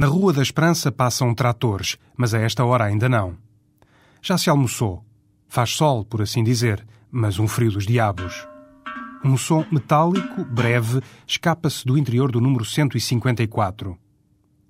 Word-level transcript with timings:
Na 0.00 0.06
Rua 0.06 0.32
da 0.32 0.40
Esperança 0.40 0.90
passam 0.90 1.34
tratores, 1.34 1.98
mas 2.16 2.32
a 2.32 2.38
esta 2.40 2.64
hora 2.64 2.86
ainda 2.86 3.06
não. 3.06 3.36
Já 4.22 4.38
se 4.38 4.48
almoçou. 4.48 5.04
Faz 5.46 5.72
sol, 5.72 6.06
por 6.06 6.22
assim 6.22 6.42
dizer, 6.42 6.82
mas 7.10 7.38
um 7.38 7.46
frio 7.46 7.70
dos 7.70 7.84
diabos. 7.84 8.48
Um 9.22 9.36
som 9.36 9.62
metálico, 9.70 10.42
breve, 10.42 11.02
escapa-se 11.26 11.84
do 11.84 11.98
interior 11.98 12.32
do 12.32 12.40
número 12.40 12.64
154. 12.64 13.94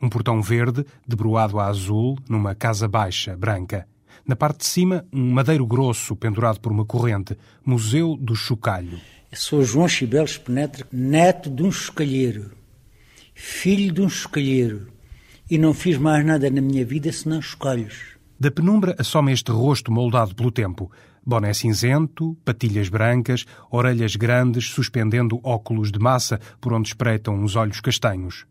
Um 0.03 0.09
portão 0.09 0.43
verde, 0.43 0.85
debruado 1.07 1.61
a 1.61 1.67
azul, 1.67 2.19
numa 2.29 2.57
casa 2.57 2.89
baixa, 2.89 3.37
branca. 3.37 3.87
Na 4.27 4.35
parte 4.35 4.59
de 4.59 4.67
cima, 4.67 5.07
um 5.13 5.31
madeiro 5.31 5.65
grosso 5.65 6.17
pendurado 6.17 6.59
por 6.59 6.73
uma 6.73 6.85
corrente. 6.85 7.39
Museu 7.65 8.17
do 8.17 8.35
Chocalho. 8.35 8.99
Eu 9.31 9.39
sou 9.39 9.63
João 9.63 9.87
Chibeles 9.87 10.37
Penetra, 10.39 10.85
neto 10.91 11.49
de 11.49 11.63
um 11.63 11.71
chocalheiro, 11.71 12.51
filho 13.33 13.95
de 13.95 14.03
um 14.03 14.09
chocalheiro, 14.09 14.89
e 15.51 15.59
não 15.59 15.75
fiz 15.75 15.99
mais 15.99 16.25
nada 16.25 16.49
na 16.49 16.61
minha 16.61 16.85
vida 16.85 17.11
senão 17.13 17.43
chocalhos. 17.43 18.17
Da 18.39 18.51
penumbra 18.51 18.95
assoma 18.99 19.33
este 19.33 19.51
rosto 19.51 19.93
moldado 19.93 20.35
pelo 20.35 20.51
tempo. 20.51 20.91
Boné 21.27 21.53
cinzento, 21.53 22.37
patilhas 22.45 22.89
brancas, 22.89 23.45
orelhas 23.71 24.17
grandes 24.17 24.71
suspendendo 24.71 25.41
óculos 25.45 25.93
de 25.93 25.99
massa 25.99 26.41
por 26.61 26.73
onde 26.73 26.89
espreitam 26.89 27.35
uns 27.35 27.57
olhos 27.57 27.81
castanhos. 27.81 28.47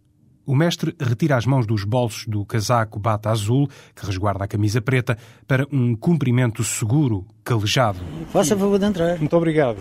O 0.45 0.55
mestre 0.55 0.95
retira 0.99 1.37
as 1.37 1.45
mãos 1.45 1.65
dos 1.65 1.83
bolsos 1.83 2.25
do 2.27 2.43
casaco 2.45 2.99
bata 2.99 3.29
azul, 3.29 3.67
que 3.95 4.05
resguarda 4.05 4.45
a 4.45 4.47
camisa 4.47 4.81
preta, 4.81 5.17
para 5.47 5.67
um 5.71 5.95
cumprimento 5.95 6.63
seguro, 6.63 7.25
calejado. 7.43 7.99
Faça 8.31 8.57
favor 8.57 8.79
de 8.79 8.85
entrar. 8.85 9.17
Muito 9.19 9.35
obrigado. 9.35 9.77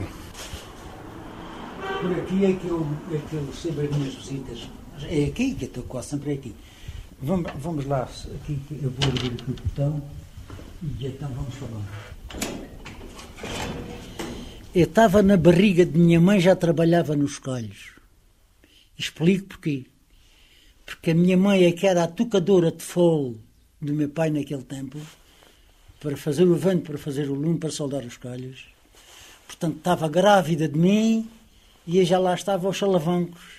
Por 2.00 2.12
aqui 2.12 2.44
é 2.44 2.52
que 2.52 2.68
eu, 2.68 2.86
é 3.12 3.16
que 3.16 3.34
eu 3.34 3.46
recebo 3.46 3.80
as 3.80 3.96
minhas 3.96 4.14
visitas. 4.14 4.70
É 5.08 5.24
aqui 5.24 5.54
que 5.54 5.64
eu 5.64 5.68
estou 5.68 5.84
quase 5.84 6.08
sempre 6.08 6.32
aqui. 6.32 6.54
Vamos, 7.20 7.50
vamos 7.56 7.84
lá, 7.84 8.02
aqui, 8.02 8.60
eu 8.80 8.90
vou 8.90 9.08
abrir 9.08 9.32
aqui 9.32 9.50
o 9.50 9.54
botão 9.54 10.02
e 10.82 11.06
então 11.06 11.28
vamos 11.32 11.52
falar. 11.54 12.14
Eu 14.72 14.84
estava 14.84 15.20
na 15.20 15.36
barriga 15.36 15.84
de 15.84 15.98
minha 15.98 16.20
mãe, 16.20 16.38
já 16.38 16.54
trabalhava 16.54 17.16
nos 17.16 17.40
colhos. 17.40 17.90
Explico 18.96 19.48
porquê. 19.48 19.86
Porque 20.86 21.10
a 21.10 21.14
minha 21.14 21.36
mãe 21.36 21.64
é 21.64 21.72
que 21.72 21.88
era 21.88 22.04
a 22.04 22.06
tocadora 22.06 22.70
de 22.70 22.84
fogo 22.84 23.40
do 23.80 23.92
meu 23.92 24.08
pai 24.08 24.30
naquele 24.30 24.62
tempo, 24.62 24.98
para 25.98 26.16
fazer 26.16 26.44
o 26.44 26.54
vento, 26.54 26.84
para 26.84 26.98
fazer 26.98 27.28
o 27.28 27.34
lume, 27.34 27.58
para 27.58 27.70
soldar 27.70 28.04
os 28.04 28.16
colhos. 28.16 28.66
Portanto, 29.44 29.78
estava 29.78 30.08
grávida 30.08 30.68
de 30.68 30.78
mim 30.78 31.28
e 31.84 31.98
eu 31.98 32.04
já 32.04 32.18
lá 32.20 32.34
estava 32.34 32.68
aos 32.68 32.78
salavancos. 32.78 33.58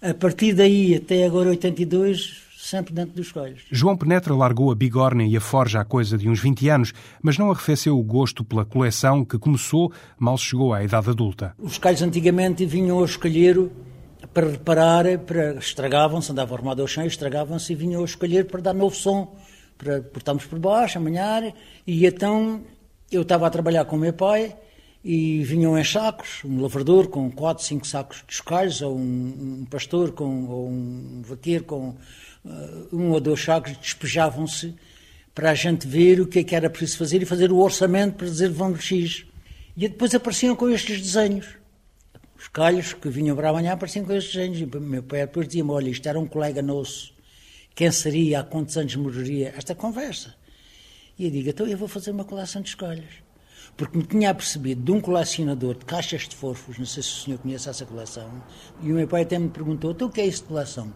A 0.00 0.12
partir 0.12 0.52
daí 0.52 0.96
até 0.96 1.24
agora 1.24 1.50
82, 1.50 2.51
sempre 2.72 2.94
dentro 2.94 3.14
dos 3.14 3.30
colhos. 3.30 3.64
João 3.70 3.98
Penetra 3.98 4.34
largou 4.34 4.72
a 4.72 4.74
bigorna 4.74 5.24
e 5.24 5.36
a 5.36 5.40
forja 5.40 5.80
há 5.80 5.84
coisa 5.84 6.16
de 6.16 6.26
uns 6.26 6.40
20 6.40 6.68
anos, 6.70 6.92
mas 7.20 7.36
não 7.36 7.50
arrefeceu 7.50 7.98
o 7.98 8.02
gosto 8.02 8.42
pela 8.42 8.64
coleção 8.64 9.26
que 9.26 9.38
começou 9.38 9.92
mal 10.18 10.38
chegou 10.38 10.72
à 10.72 10.82
idade 10.82 11.10
adulta. 11.10 11.54
Os 11.58 11.76
calhos 11.76 12.00
antigamente 12.00 12.64
vinham 12.64 12.98
ao 12.98 13.04
escolheiro 13.04 13.70
para 14.32 14.48
reparar, 14.48 15.18
para, 15.18 15.54
estragavam-se, 15.56 16.32
andavam 16.32 16.56
arrumados 16.56 16.80
ao 16.80 16.88
chão, 16.88 17.04
estragavam-se 17.04 17.74
e 17.74 17.76
vinham 17.76 18.00
ao 18.00 18.06
escolher 18.06 18.46
para 18.46 18.62
dar 18.62 18.72
novo 18.72 18.96
som, 18.96 19.36
para 19.76 20.00
portarmos 20.00 20.46
por 20.46 20.58
baixo, 20.58 20.96
amanhar, 20.96 21.52
e 21.86 22.06
então 22.06 22.62
eu 23.10 23.20
estava 23.20 23.46
a 23.46 23.50
trabalhar 23.50 23.84
com 23.84 23.96
o 23.96 23.98
meu 23.98 24.14
pai 24.14 24.56
e 25.04 25.42
vinham 25.42 25.76
em 25.76 25.84
sacos, 25.84 26.42
um 26.44 26.62
lavrador 26.62 27.08
com 27.08 27.30
quatro, 27.30 27.64
cinco 27.64 27.86
sacos 27.86 28.24
de 28.26 28.32
escalhos, 28.32 28.80
ou 28.80 28.96
um, 28.96 29.60
um 29.60 29.66
pastor, 29.68 30.12
com, 30.12 30.46
ou 30.46 30.68
um 30.68 31.20
vaqueiro 31.22 31.64
com 31.64 31.96
um 32.92 33.10
ou 33.10 33.20
dois 33.20 33.42
sacos, 33.42 33.76
despejavam-se 33.76 34.74
para 35.34 35.50
a 35.50 35.54
gente 35.54 35.86
ver 35.86 36.20
o 36.20 36.26
que 36.26 36.40
é 36.40 36.44
que 36.44 36.54
era 36.54 36.68
preciso 36.68 36.98
fazer 36.98 37.22
e 37.22 37.24
fazer 37.24 37.50
o 37.52 37.58
orçamento 37.58 38.16
para 38.16 38.26
dizer 38.26 38.50
vão 38.50 38.76
X. 38.76 39.24
E 39.76 39.88
depois 39.88 40.14
apareciam 40.14 40.54
com 40.54 40.68
estes 40.68 41.00
desenhos. 41.00 41.46
Os 42.36 42.48
calhos 42.48 42.92
que 42.92 43.08
vinham 43.08 43.36
para 43.36 43.50
amanhã 43.50 43.72
apareciam 43.72 44.04
com 44.04 44.12
estes 44.12 44.34
desenhos. 44.34 44.60
E 44.60 44.78
meu 44.78 45.02
pai 45.02 45.20
depois 45.20 45.46
dizia-me, 45.46 45.70
olha, 45.70 45.88
isto 45.88 46.06
era 46.06 46.18
um 46.18 46.26
colega 46.26 46.60
nosso. 46.60 47.14
Quem 47.74 47.90
seria, 47.90 48.40
há 48.40 48.42
quantos 48.42 48.76
anos 48.76 48.94
morreria? 48.96 49.54
Esta 49.56 49.74
conversa. 49.74 50.34
E 51.18 51.24
eu 51.24 51.30
digo, 51.30 51.48
então 51.48 51.66
eu 51.66 51.78
vou 51.78 51.88
fazer 51.88 52.10
uma 52.10 52.24
coleção 52.24 52.60
de 52.60 52.68
escolhas 52.68 53.22
porque 53.76 53.96
me 53.96 54.04
tinha 54.04 54.30
apercebido 54.30 54.82
de 54.82 54.92
um 54.92 55.00
colecionador 55.00 55.74
de 55.74 55.84
caixas 55.84 56.28
de 56.28 56.36
forfos, 56.36 56.78
não 56.78 56.86
sei 56.86 57.02
se 57.02 57.08
o 57.08 57.24
senhor 57.24 57.38
conhece 57.38 57.68
essa 57.68 57.86
coleção, 57.86 58.30
e 58.82 58.92
o 58.92 58.94
meu 58.94 59.08
pai 59.08 59.22
até 59.22 59.38
me 59.38 59.48
perguntou, 59.48 59.92
então 59.92 60.08
o 60.08 60.10
que 60.10 60.20
é 60.20 60.26
isso 60.26 60.42
de 60.42 60.48
coleção? 60.48 60.92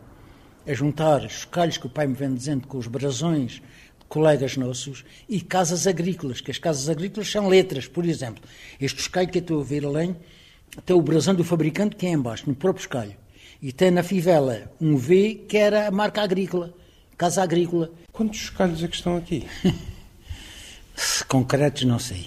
É 0.66 0.74
juntar 0.74 1.24
os 1.24 1.44
calhos 1.44 1.78
que 1.78 1.86
o 1.86 1.90
pai 1.90 2.06
me 2.06 2.14
vem 2.14 2.34
dizendo 2.34 2.66
com 2.66 2.76
os 2.76 2.86
brasões 2.86 3.52
de 3.52 4.04
colegas 4.08 4.56
nossos 4.56 5.04
e 5.28 5.40
casas 5.40 5.86
agrícolas, 5.86 6.40
que 6.40 6.50
as 6.50 6.58
casas 6.58 6.88
agrícolas 6.88 7.30
são 7.30 7.48
letras, 7.48 7.86
por 7.86 8.04
exemplo. 8.04 8.42
Este 8.80 9.00
escalho 9.00 9.28
que 9.28 9.38
eu 9.38 9.42
estou 9.42 9.60
a 9.60 9.64
ver 9.64 9.84
além, 9.84 10.16
tem 10.84 10.96
o 10.96 11.00
brasão 11.00 11.34
do 11.34 11.44
fabricante 11.44 11.96
que 11.96 12.06
é 12.06 12.10
embaixo, 12.10 12.44
no 12.48 12.54
próprio 12.54 12.82
escalho. 12.82 13.16
E 13.62 13.72
tem 13.72 13.90
na 13.90 14.02
fivela 14.02 14.70
um 14.80 14.96
V 14.96 15.44
que 15.48 15.56
era 15.56 15.86
a 15.86 15.90
marca 15.90 16.22
agrícola, 16.22 16.74
casa 17.16 17.42
agrícola. 17.42 17.90
Quantos 18.12 18.40
escalhos 18.40 18.82
é 18.82 18.88
que 18.88 18.96
estão 18.96 19.16
aqui? 19.16 19.46
Concretos 21.28 21.84
não 21.84 21.98
sei 21.98 22.26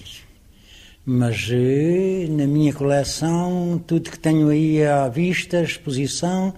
mas 1.12 1.50
eh, 1.50 2.28
na 2.30 2.46
minha 2.46 2.72
coleção, 2.72 3.84
tudo 3.88 4.12
que 4.12 4.20
tenho 4.20 4.50
aí 4.50 4.86
à 4.86 5.08
vista, 5.08 5.60
exposição, 5.60 6.54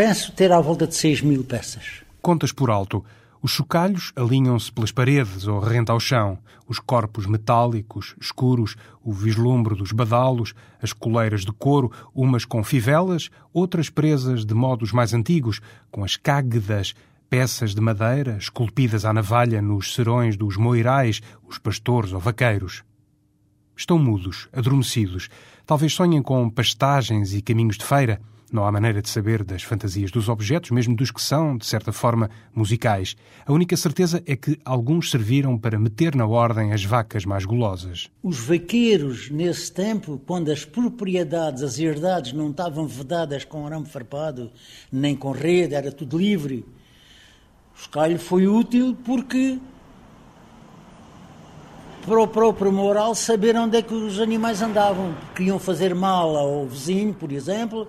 penso 0.00 0.32
ter 0.32 0.50
à 0.50 0.58
volta 0.58 0.86
de 0.86 0.94
6 0.94 1.20
mil 1.20 1.44
peças. 1.44 2.02
Contas 2.22 2.52
por 2.52 2.70
alto. 2.70 3.04
Os 3.42 3.50
chocalhos 3.50 4.14
alinham-se 4.16 4.72
pelas 4.72 4.90
paredes 4.90 5.46
ou 5.46 5.60
rente 5.60 5.90
ao 5.90 6.00
chão, 6.00 6.38
os 6.66 6.78
corpos 6.78 7.26
metálicos, 7.26 8.16
escuros, 8.18 8.76
o 9.04 9.12
vislumbre 9.12 9.74
dos 9.74 9.92
badalos, 9.92 10.54
as 10.80 10.94
coleiras 10.94 11.42
de 11.42 11.52
couro, 11.52 11.92
umas 12.14 12.46
com 12.46 12.64
fivelas, 12.64 13.28
outras 13.52 13.90
presas 13.90 14.46
de 14.46 14.54
modos 14.54 14.90
mais 14.90 15.12
antigos, 15.12 15.60
com 15.90 16.02
as 16.02 16.16
cáguedas, 16.16 16.94
peças 17.28 17.74
de 17.74 17.80
madeira 17.82 18.38
esculpidas 18.38 19.04
à 19.04 19.12
navalha 19.12 19.60
nos 19.60 19.94
serões 19.94 20.34
dos 20.34 20.56
moirais, 20.56 21.20
os 21.46 21.58
pastores 21.58 22.14
ou 22.14 22.20
vaqueiros. 22.20 22.82
Estão 23.76 23.98
mudos, 23.98 24.48
adormecidos. 24.50 25.28
Talvez 25.66 25.92
sonhem 25.92 26.22
com 26.22 26.48
pastagens 26.48 27.34
e 27.34 27.42
caminhos 27.42 27.76
de 27.76 27.84
feira. 27.84 28.18
Não 28.52 28.64
há 28.64 28.72
maneira 28.72 29.00
de 29.00 29.08
saber 29.08 29.44
das 29.44 29.62
fantasias 29.62 30.10
dos 30.10 30.28
objetos, 30.28 30.70
mesmo 30.70 30.96
dos 30.96 31.12
que 31.12 31.22
são, 31.22 31.56
de 31.56 31.64
certa 31.64 31.92
forma, 31.92 32.28
musicais. 32.52 33.16
A 33.46 33.52
única 33.52 33.76
certeza 33.76 34.20
é 34.26 34.34
que 34.34 34.58
alguns 34.64 35.10
serviram 35.10 35.56
para 35.56 35.78
meter 35.78 36.16
na 36.16 36.26
ordem 36.26 36.72
as 36.72 36.84
vacas 36.84 37.24
mais 37.24 37.44
gulosas. 37.44 38.10
Os 38.22 38.40
vaqueiros, 38.40 39.30
nesse 39.30 39.70
tempo, 39.70 40.20
quando 40.26 40.50
as 40.50 40.64
propriedades, 40.64 41.62
as 41.62 41.78
herdades 41.78 42.32
não 42.32 42.50
estavam 42.50 42.88
vedadas 42.88 43.44
com 43.44 43.64
arame 43.64 43.86
farpado, 43.86 44.50
nem 44.90 45.14
com 45.14 45.30
rede, 45.30 45.74
era 45.74 45.92
tudo 45.92 46.18
livre. 46.18 46.64
O 47.76 47.80
escalho 47.80 48.18
foi 48.18 48.48
útil 48.48 48.96
porque 49.04 49.58
para 52.04 52.20
o 52.20 52.26
próprio 52.26 52.72
moral 52.72 53.14
saber 53.14 53.54
onde 53.56 53.76
é 53.76 53.82
que 53.82 53.94
os 53.94 54.18
animais 54.18 54.60
andavam. 54.60 55.14
Queriam 55.36 55.58
fazer 55.58 55.94
mal 55.94 56.36
ao 56.36 56.66
vizinho, 56.66 57.14
por 57.14 57.30
exemplo, 57.30 57.86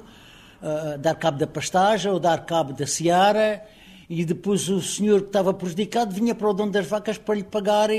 uh, 0.61 0.97
dar 0.97 1.15
cabo 1.15 1.37
da 1.37 1.47
pastagem 1.47 2.11
ou 2.11 2.19
dar 2.19 2.45
cabo 2.45 2.73
da 2.73 2.87
seara, 2.87 3.63
e 4.09 4.25
depois 4.25 4.67
o 4.69 4.81
senhor 4.81 5.21
que 5.21 5.27
estava 5.27 5.53
prejudicado 5.53 6.13
vinha 6.13 6.35
para 6.35 6.49
o 6.49 6.53
dono 6.53 6.71
das 6.71 6.85
vacas 6.85 7.17
para 7.17 7.35
lhe 7.35 7.43
pagar 7.43 7.89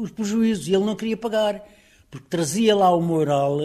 os 0.00 0.10
prejuízos, 0.10 0.68
e 0.68 0.74
ele 0.74 0.84
não 0.84 0.96
queria 0.96 1.16
pagar, 1.16 1.62
porque 2.10 2.26
trazia 2.28 2.74
lá 2.74 2.94
o 2.94 3.00
moral 3.00 3.58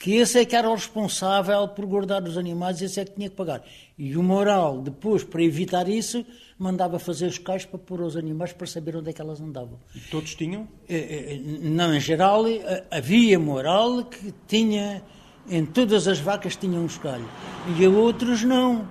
que 0.00 0.14
esse 0.14 0.38
é 0.38 0.44
que 0.46 0.56
era 0.56 0.68
o 0.68 0.74
responsável 0.74 1.68
por 1.68 1.84
guardar 1.84 2.22
os 2.22 2.38
animais, 2.38 2.80
esse 2.80 2.98
é 2.98 3.04
que 3.04 3.12
tinha 3.12 3.28
que 3.28 3.36
pagar. 3.36 3.62
E 3.98 4.16
o 4.16 4.22
moral, 4.22 4.80
depois, 4.80 5.22
para 5.22 5.42
evitar 5.42 5.86
isso, 5.90 6.24
mandava 6.58 6.98
fazer 6.98 7.26
os 7.26 7.36
cais 7.36 7.66
para 7.66 7.78
pôr 7.78 8.00
os 8.00 8.16
animais 8.16 8.50
para 8.50 8.66
saber 8.66 8.96
onde 8.96 9.10
é 9.10 9.12
que 9.12 9.20
elas 9.20 9.42
andavam. 9.42 9.78
E 9.94 10.00
todos 10.10 10.34
tinham? 10.34 10.66
Eh, 10.88 11.34
eh, 11.34 11.40
não, 11.60 11.94
em 11.94 12.00
geral, 12.00 12.48
eh, 12.48 12.82
havia 12.90 13.38
moral 13.38 14.04
que 14.04 14.32
tinha, 14.48 15.02
em 15.50 15.66
todas 15.66 16.06
as 16.06 16.18
vacas 16.20 16.56
tinham 16.56 16.82
um 16.82 16.86
escalho. 16.86 17.28
E 17.76 17.84
a 17.84 17.90
outros 17.90 18.42
não. 18.44 18.88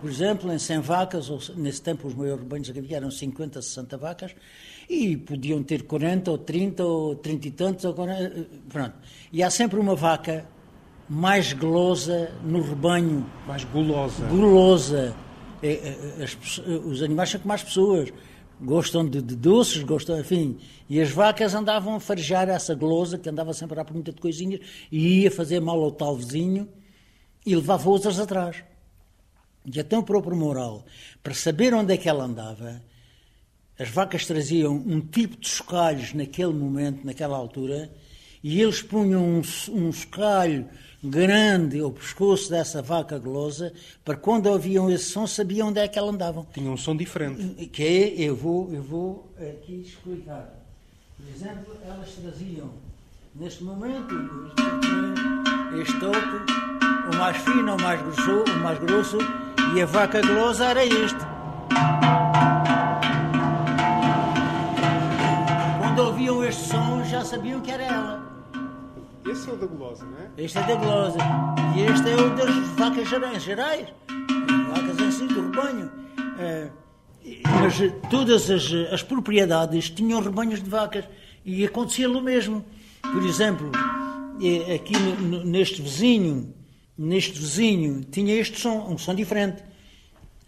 Por 0.00 0.08
exemplo, 0.08 0.52
em 0.52 0.58
100 0.58 0.80
vacas, 0.80 1.30
ou 1.30 1.40
nesse 1.56 1.82
tempo 1.82 2.06
os 2.06 2.14
maiores 2.14 2.42
rebanhos 2.42 2.70
que 2.70 2.78
havia 2.78 2.98
eram 2.98 3.10
50, 3.10 3.60
60 3.60 3.96
vacas, 3.96 4.34
e 4.88 5.16
podiam 5.16 5.62
ter 5.62 5.82
40 5.82 6.30
ou 6.30 6.38
30 6.38 6.84
ou 6.84 7.16
30 7.16 7.48
e 7.48 7.50
tantos, 7.50 7.84
ou 7.84 7.92
40, 7.92 8.46
pronto. 8.68 8.94
E 9.32 9.42
há 9.42 9.50
sempre 9.50 9.80
uma 9.80 9.96
vaca 9.96 10.46
mais 11.08 11.52
gulosa 11.52 12.30
no 12.44 12.60
rebanho. 12.62 13.26
Mais 13.46 13.64
gulosa. 13.64 14.26
Gulosa. 14.26 15.14
É, 15.62 15.72
é, 15.72 16.22
as, 16.22 16.58
os 16.84 17.02
animais 17.02 17.30
são 17.30 17.40
como 17.40 17.52
as 17.52 17.62
pessoas. 17.62 18.12
Gostam 18.60 19.08
de, 19.08 19.20
de, 19.20 19.36
doces, 19.36 19.82
gostam, 19.82 20.18
enfim. 20.18 20.58
E 20.88 21.00
as 21.00 21.10
vacas 21.10 21.54
andavam 21.54 21.96
a 21.96 22.00
farejar 22.00 22.48
essa 22.48 22.74
gulosa, 22.74 23.18
que 23.18 23.28
andava 23.28 23.52
sempre 23.52 23.78
à 23.78 23.84
pergunta 23.84 24.12
de 24.12 24.20
coisinhas, 24.20 24.60
e 24.90 25.22
ia 25.22 25.30
fazer 25.30 25.60
mal 25.60 25.82
ao 25.82 25.92
tal 25.92 26.16
vizinho, 26.16 26.68
e 27.44 27.54
levava 27.54 27.88
outras 27.88 28.18
atrás. 28.18 28.64
e 29.64 29.80
até 29.80 29.98
o 29.98 30.02
próprio 30.02 30.36
moral, 30.36 30.84
para 31.22 31.34
saber 31.34 31.74
onde 31.74 31.92
é 31.92 31.96
que 31.96 32.08
ela 32.08 32.24
andava, 32.24 32.80
as 33.78 33.90
vacas 33.90 34.24
traziam 34.24 34.74
um 34.74 35.00
tipo 35.00 35.36
de 35.38 35.48
chocalhos 35.48 36.14
naquele 36.14 36.52
momento, 36.52 37.04
naquela 37.04 37.36
altura, 37.36 37.90
e 38.42 38.60
eles 38.62 38.80
punham 38.80 39.22
um, 39.22 39.42
um 39.72 39.92
chocalho 39.92 40.68
grande 41.08 41.80
ao 41.80 41.90
pescoço 41.90 42.50
dessa 42.50 42.82
vaca 42.82 43.18
golosa, 43.18 43.72
para 44.04 44.16
quando 44.16 44.46
ouviam 44.46 44.90
esse 44.90 45.04
som, 45.04 45.26
sabiam 45.26 45.68
onde 45.68 45.80
é 45.80 45.88
que 45.88 45.98
ela 45.98 46.10
andava. 46.10 46.46
Tinha 46.52 46.70
um 46.70 46.76
som 46.76 46.96
diferente. 46.96 47.66
Que 47.66 47.82
é, 47.82 48.28
eu 48.28 48.36
vou, 48.36 48.72
eu 48.72 48.82
vou 48.82 49.30
aqui 49.38 49.82
explicar. 49.86 50.52
Por 51.16 51.28
exemplo, 51.34 51.74
elas 51.86 52.10
traziam, 52.10 52.70
neste 53.34 53.64
momento, 53.64 54.14
este 55.80 55.98
toque, 55.98 56.16
o 57.12 57.16
mais 57.16 57.36
fino, 57.38 57.74
o 57.74 57.80
mais 57.80 58.02
grosso, 58.02 58.44
o 58.44 58.58
mais 58.62 58.78
grosso, 58.78 59.18
e 59.74 59.82
a 59.82 59.86
vaca 59.86 60.20
golosa 60.20 60.66
era 60.66 60.84
este. 60.84 61.18
Quando 65.80 65.98
ouviam 65.98 66.44
este 66.44 66.68
som, 66.68 67.02
já 67.04 67.24
sabiam 67.24 67.60
que 67.60 67.70
era 67.70 67.84
ela. 67.84 68.35
Esse 69.28 69.50
é 69.50 69.52
o 69.52 69.56
da 69.56 69.66
gulosa, 69.66 70.04
não 70.04 70.18
é? 70.18 70.30
Este 70.38 70.58
é 70.58 70.62
da 70.62 70.74
gulosa. 70.76 71.18
E 71.76 71.80
este 71.80 72.08
é 72.08 72.14
o 72.14 72.36
das 72.36 72.54
vacas 72.76 73.08
gerais, 73.08 73.42
gerais. 73.42 73.88
vacas 74.68 74.98
em 75.00 75.10
si, 75.10 75.26
do 75.26 75.50
rebanho. 75.50 75.90
Mas 77.60 77.74
todas 78.08 78.48
as, 78.50 78.72
as 78.92 79.02
propriedades 79.02 79.90
tinham 79.90 80.20
rebanhos 80.20 80.62
de 80.62 80.70
vacas 80.70 81.04
e 81.44 81.64
acontecia 81.64 82.08
o 82.08 82.22
mesmo. 82.22 82.64
Por 83.02 83.24
exemplo, 83.24 83.70
é, 84.40 84.74
aqui 84.74 84.94
neste 85.44 85.82
vizinho, 85.82 86.54
neste 86.96 87.38
vizinho, 87.38 88.04
tinha 88.04 88.34
este 88.34 88.60
som, 88.60 88.86
um 88.88 88.96
som 88.96 89.14
diferente. 89.14 89.62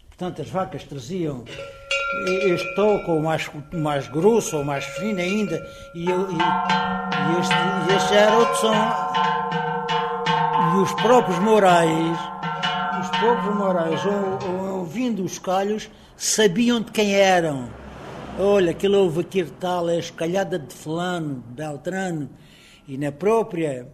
Portanto, 0.07 0.41
as 0.41 0.49
vacas 0.49 0.83
traziam 0.83 1.43
este 2.27 2.79
ou 2.79 3.21
mais, 3.21 3.49
mais 3.71 4.07
grosso, 4.07 4.57
ou 4.57 4.63
mais 4.63 4.83
fino 4.83 5.19
ainda, 5.19 5.65
e, 5.93 6.05
e, 6.05 7.39
este, 7.39 7.95
este 7.95 8.15
era 8.15 8.37
outro 8.37 8.55
som. 8.55 8.75
E 10.73 10.81
os 10.81 10.93
próprios 10.93 11.39
Morais, 11.39 12.17
os 13.01 13.09
próprios 13.19 14.05
ou, 14.05 14.79
ouvindo 14.79 15.23
os 15.23 15.37
calhos, 15.37 15.89
sabiam 16.17 16.81
de 16.81 16.91
quem 16.91 17.13
eram. 17.13 17.69
Olha, 18.39 18.71
aquele 18.71 18.95
ovo 18.95 19.19
aqui 19.21 19.43
tal, 19.59 19.89
é 19.89 19.99
escalhada 19.99 20.57
de 20.57 20.73
fulano, 20.73 21.43
Beltrano, 21.49 22.29
e 22.87 22.97
na 22.97 23.11
própria, 23.11 23.87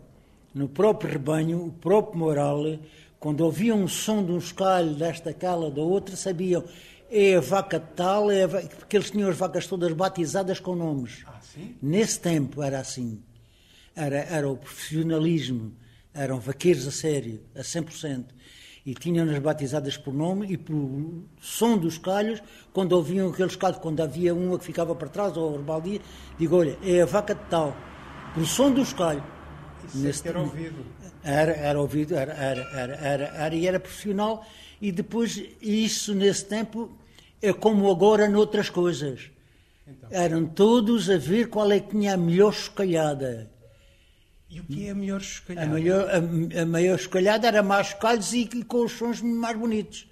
no 0.54 0.70
próprio 0.70 1.12
rebanho, 1.12 1.66
o 1.66 1.72
próprio 1.72 2.20
Moral, 2.20 2.64
quando 3.20 3.42
ouviam 3.42 3.80
um 3.80 3.88
som 3.88 4.24
de 4.24 4.32
um 4.32 4.38
escalho 4.38 4.94
desta, 4.94 5.32
aquela, 5.32 5.70
da 5.70 5.82
outra, 5.82 6.16
sabiam 6.16 6.64
é 7.10 7.36
a 7.36 7.42
vaca 7.42 7.80
tal, 7.80 8.31
é 8.31 8.46
vaca, 8.48 8.68
porque 8.68 8.98
eles 8.98 9.12
tinham 9.12 9.30
as 9.30 9.38
vacas 9.38 9.68
todas 9.68 9.92
batizadas 9.94 10.60
com 10.60 10.75
nomes. 10.75 11.24
Ah, 11.25 11.40
sim? 11.42 11.75
Nesse 11.81 12.19
tempo 12.19 12.62
era 12.62 12.80
assim. 12.80 13.22
Era, 13.96 14.18
era 14.18 14.50
o 14.50 14.57
profissionalismo, 14.57 15.74
eram 16.13 16.40
vaqueiros 16.40 16.88
a 16.88 16.92
sério, 16.92 17.42
a 17.56 17.62
100%. 17.62 18.25
E 18.86 18.94
tinham-nas 18.94 19.40
batizadas 19.40 19.98
por 19.98 20.13
nome 20.13 20.52
e 20.52 20.57
pelo 20.57 21.24
som 21.40 21.78
dos 21.78 21.98
calhos, 21.98 22.42
quando 22.72 22.92
ouviam 22.94 23.30
aqueles 23.30 23.56
calhos, 23.56 23.80
quando 23.80 24.04
havia 24.04 24.36
uma 24.36 24.60
que 24.60 24.66
ficava 24.66 24.94
para 24.94 25.08
trás, 25.08 25.36
ou 25.38 25.58
rebaldia, 25.58 26.00
digo, 26.38 26.58
olha, 26.58 26.78
é 26.84 27.01
a 27.01 27.06
vaca 27.06 27.34
de 27.34 27.44
tal, 27.50 27.75
pelo 28.34 28.46
som 28.46 28.72
dos 28.72 28.94
calhos. 28.94 29.24
Isso 29.88 29.98
é 29.98 30.01
Nesse, 30.01 30.28
era 30.28 30.40
ouvido. 30.40 30.86
Era, 31.24 31.51
era 31.54 31.81
ouvido, 31.81 32.16
era, 32.16 32.34
era, 32.34 32.62
era, 32.74 32.96
era, 32.96 33.25
era, 33.25 33.56
e 33.56 33.68
era 33.68 33.80
profissional 33.80 34.46
e 34.81 34.92
depois 34.92 35.42
isso 35.62 36.13
nesse 36.13 36.45
tempo 36.45 36.98
é 37.42 37.54
como 37.54 37.89
agora 37.89 38.30
noutras 38.30 38.69
coisas. 38.69 39.30
Então. 39.88 40.10
Eram 40.12 40.45
todos 40.45 41.10
a 41.10 41.18
ver 41.18 41.50
qual 41.50 41.72
é 41.72 41.80
que 41.80 41.92
tinha 41.92 42.16
a 42.16 42.18
melhor 42.18 42.51
escalhada. 42.51 43.51
E 44.50 44.60
o 44.60 44.63
que 44.63 44.88
é 44.88 44.92
a 44.92 44.95
melhor 44.95 45.22
escalhada? 45.22 45.68
A, 45.68 45.74
melhor, 45.74 46.10
a, 46.10 46.62
a 46.62 46.66
maior 46.66 46.95
escalhada 46.95 47.48
era 47.48 47.62
mais 47.62 47.94
calhos 47.94 48.33
e, 48.33 48.42
e, 48.42 48.63
com 48.63 48.83
os 48.83 48.94
sons 48.94 49.22
mais 49.22 49.57
bonitos. 49.57 50.07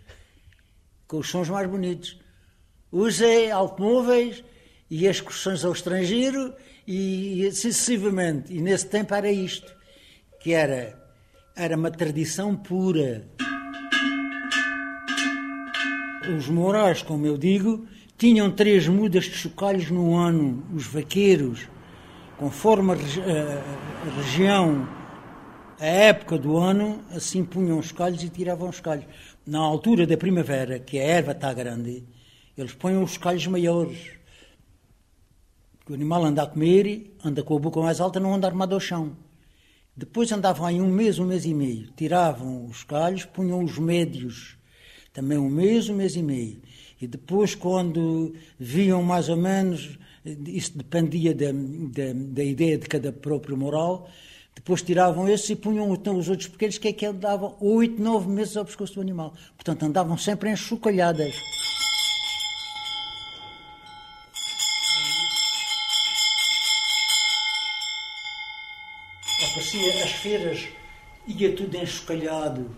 Com 1.08 1.18
os 1.18 1.30
sons 1.30 1.50
mais 1.50 1.70
bonitos. 1.70 2.20
Usei 2.92 3.50
automóveis 3.50 4.44
e 4.90 5.08
excursões 5.08 5.66
ao 5.66 5.72
estrangeiro 5.72 6.54
e, 6.86 7.44
e 7.46 7.52
sucessivamente. 7.52 8.54
E 8.54 8.62
nesse 8.62 8.88
tempo 8.88 9.14
era 9.16 9.32
isto, 9.32 9.74
que 10.40 10.54
era, 10.54 11.02
era 11.56 11.76
uma 11.76 11.90
tradição 11.90 12.56
pura. 12.56 13.28
Os 16.30 16.48
morais, 16.48 17.02
como 17.02 17.26
eu 17.26 17.38
digo, 17.38 17.86
tinham 18.18 18.50
três 18.50 18.88
mudas 18.88 19.26
de 19.26 19.32
chocalhos 19.32 19.92
no 19.92 20.16
ano. 20.16 20.64
Os 20.74 20.88
vaqueiros, 20.88 21.68
conforme 22.38 22.94
a, 22.94 22.96
a, 22.96 24.22
região, 24.22 24.88
a 25.78 25.86
época 25.86 26.38
do 26.38 26.56
ano, 26.56 27.04
assim 27.12 27.44
punham 27.44 27.78
os 27.78 27.92
calhos 27.92 28.24
e 28.24 28.30
tiravam 28.30 28.70
os 28.70 28.80
calhos. 28.80 29.06
Na 29.46 29.60
altura 29.60 30.08
da 30.08 30.16
primavera, 30.16 30.80
que 30.80 30.98
a 30.98 31.04
erva 31.04 31.34
está 31.34 31.54
grande, 31.54 32.06
eles 32.58 32.74
põem 32.74 33.04
os 33.04 33.18
calhos 33.18 33.46
maiores. 33.48 34.12
O 35.90 35.94
animal 35.94 36.24
anda 36.24 36.44
a 36.44 36.48
comer, 36.48 37.18
anda 37.22 37.44
com 37.44 37.58
a 37.58 37.60
boca 37.60 37.82
mais 37.82 38.00
alta, 38.00 38.22
não 38.22 38.34
anda 38.34 38.48
armado 38.48 38.74
ao 38.74 38.80
chão. 38.80 39.18
Depois 39.94 40.32
andavam 40.32 40.66
aí 40.66 40.80
um 40.80 40.88
mês, 40.88 41.20
um 41.20 41.26
mês 41.26 41.44
e 41.44 41.54
meio. 41.54 41.92
Tiravam 41.98 42.66
os 42.66 42.86
calhos, 42.86 43.26
punham 43.26 43.62
os 43.62 43.78
médios 43.78 44.58
também 45.14 45.38
um 45.38 45.50
mês, 45.50 45.88
um 45.88 45.96
mês 45.96 46.16
e 46.16 46.24
meio. 46.24 46.60
E 47.00 47.08
depois, 47.08 47.54
quando 47.54 48.34
viam 48.60 49.04
mais 49.04 49.30
ou 49.30 49.38
menos, 49.38 49.98
isso 50.48 50.78
dependia 50.78 51.36
da, 51.36 51.52
da, 51.52 52.14
da 52.14 52.44
ideia 52.44 52.78
de 52.78 52.88
cada 52.88 53.12
próprio 53.12 53.56
moral, 53.56 54.10
depois 54.56 54.82
tiravam 54.82 55.28
esses 55.28 55.50
e 55.50 55.56
punham 55.56 55.94
então, 55.94 56.18
os 56.18 56.30
outros 56.30 56.48
pequenos, 56.48 56.78
que 56.78 56.88
é 56.88 56.94
que 56.94 57.06
andavam 57.06 57.56
oito, 57.60 58.02
nove 58.02 58.30
meses 58.30 58.56
ao 58.56 58.66
pescoço 58.66 58.96
do 58.96 59.02
animal. 59.02 59.34
Portanto, 59.56 59.84
andavam 59.84 60.18
sempre 60.18 60.50
em 60.50 60.56
chocalhadas. 60.56 61.36
Aparecia 69.44 70.04
as 70.04 70.12
feiras, 70.12 70.68
ia 71.28 71.56
tudo 71.56 71.78
enxocalhado 71.78 72.76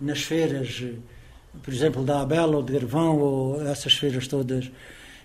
nas 0.00 0.22
feiras 0.22 0.82
por 1.62 1.72
exemplo, 1.72 2.04
da 2.04 2.20
Abela 2.20 2.56
ou 2.56 2.62
de 2.62 2.72
Garvão, 2.72 3.18
ou 3.18 3.66
essas 3.66 3.94
feiras 3.94 4.26
todas, 4.26 4.70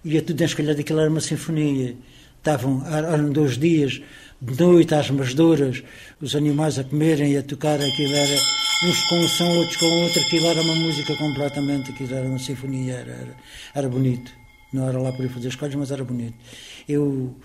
ia 0.03 0.21
tudo 0.21 0.43
escalhado, 0.43 0.79
aquilo 0.79 0.99
era 0.99 1.09
uma 1.09 1.21
sinfonia. 1.21 1.95
Estavam, 2.37 2.85
eram 2.85 3.29
dois 3.29 3.57
dias, 3.57 4.01
de 4.41 4.61
noite 4.61 4.93
às 4.93 5.09
masduras, 5.09 5.83
os 6.21 6.35
animais 6.35 6.77
a 6.77 6.83
comerem 6.83 7.33
e 7.33 7.37
a 7.37 7.43
tocar, 7.43 7.81
aquilo 7.81 8.15
era 8.15 8.41
uns 8.83 9.03
com 9.09 9.19
um 9.19 9.27
som, 9.27 9.49
outros 9.57 9.77
com 9.77 9.85
outro, 9.85 10.21
aquilo 10.21 10.45
era 10.47 10.61
uma 10.61 10.75
música 10.75 11.15
completamente, 11.15 11.91
aquilo 11.91 12.13
era 12.13 12.27
uma 12.27 12.39
sinfonia, 12.39 12.93
era, 12.93 13.11
era, 13.11 13.35
era 13.73 13.89
bonito. 13.89 14.31
Não 14.71 14.87
era 14.87 14.99
lá 14.99 15.09
ir 15.09 15.29
fazer 15.29 15.47
escolhas, 15.47 15.75
mas 15.75 15.91
era 15.91 16.03
bonito. 16.03 16.35
Eu, 16.87 17.35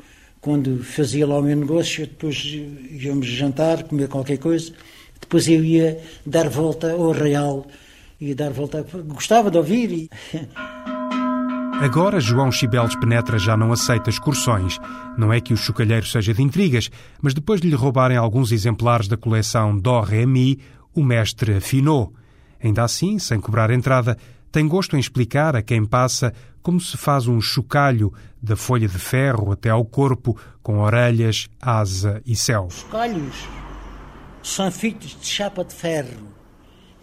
quando 0.40 0.82
fazia 0.82 1.26
lá 1.26 1.38
o 1.38 1.42
meu 1.42 1.56
negócio, 1.56 2.06
depois 2.06 2.44
íamos 2.44 3.26
jantar, 3.26 3.84
comer 3.84 4.08
qualquer 4.08 4.38
coisa, 4.38 4.72
depois 5.20 5.48
eu 5.48 5.64
ia 5.64 6.00
dar 6.26 6.48
volta 6.48 6.92
ao 6.92 7.12
real 7.12 7.66
e 8.30 8.34
dar 8.34 8.50
volta. 8.50 8.86
Gostava 9.06 9.50
de 9.50 9.58
ouvir. 9.58 9.90
E... 9.90 10.10
Agora 11.82 12.20
João 12.20 12.52
Chibeles 12.52 12.94
Penetra 12.94 13.38
já 13.38 13.56
não 13.56 13.72
aceita 13.72 14.08
excursões. 14.08 14.78
Não 15.18 15.32
é 15.32 15.40
que 15.40 15.52
o 15.52 15.56
chocalheiro 15.56 16.06
seja 16.06 16.32
de 16.32 16.40
intrigas, 16.40 16.88
mas 17.20 17.34
depois 17.34 17.60
de 17.60 17.68
lhe 17.68 17.74
roubarem 17.74 18.16
alguns 18.16 18.52
exemplares 18.52 19.08
da 19.08 19.16
coleção 19.16 19.76
Dó 19.76 20.00
Ré 20.00 20.24
Mi, 20.24 20.60
o 20.94 21.02
mestre 21.02 21.56
afinou. 21.56 22.12
Ainda 22.62 22.84
assim, 22.84 23.18
sem 23.18 23.40
cobrar 23.40 23.72
entrada, 23.72 24.16
tem 24.52 24.68
gosto 24.68 24.96
em 24.96 25.00
explicar 25.00 25.56
a 25.56 25.62
quem 25.62 25.84
passa 25.84 26.32
como 26.62 26.80
se 26.80 26.96
faz 26.96 27.26
um 27.26 27.40
chocalho 27.40 28.12
da 28.40 28.54
folha 28.54 28.86
de 28.86 28.98
ferro 28.98 29.50
até 29.50 29.70
ao 29.70 29.84
corpo, 29.84 30.38
com 30.62 30.78
orelhas, 30.78 31.48
asa 31.60 32.22
e 32.24 32.36
céu. 32.36 32.66
Os 32.68 32.82
chocalhos 32.82 33.48
são 34.40 34.70
feitos 34.70 35.18
de 35.20 35.26
chapa 35.26 35.64
de 35.64 35.74
ferro 35.74 36.41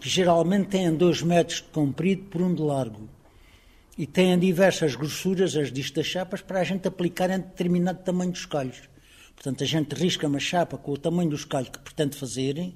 que 0.00 0.08
geralmente 0.08 0.68
têm 0.68 0.94
2 0.94 1.22
metros 1.22 1.58
de 1.58 1.68
comprido 1.68 2.24
por 2.24 2.40
um 2.40 2.54
de 2.54 2.62
largo 2.62 3.08
e 3.98 4.06
têm 4.06 4.38
diversas 4.38 4.94
grossuras, 4.94 5.54
as 5.54 5.70
distas 5.70 6.06
chapas, 6.06 6.40
para 6.40 6.60
a 6.60 6.64
gente 6.64 6.88
aplicar 6.88 7.28
em 7.30 7.38
determinado 7.38 8.02
tamanho 8.02 8.32
dos 8.32 8.46
calhos. 8.46 8.88
Portanto, 9.34 9.62
a 9.62 9.66
gente 9.66 9.94
risca 9.94 10.26
uma 10.26 10.40
chapa 10.40 10.78
com 10.78 10.92
o 10.92 10.96
tamanho 10.96 11.30
dos 11.30 11.44
calhos 11.44 11.68
que 11.68 11.78
pretende 11.78 12.16
fazer, 12.16 12.72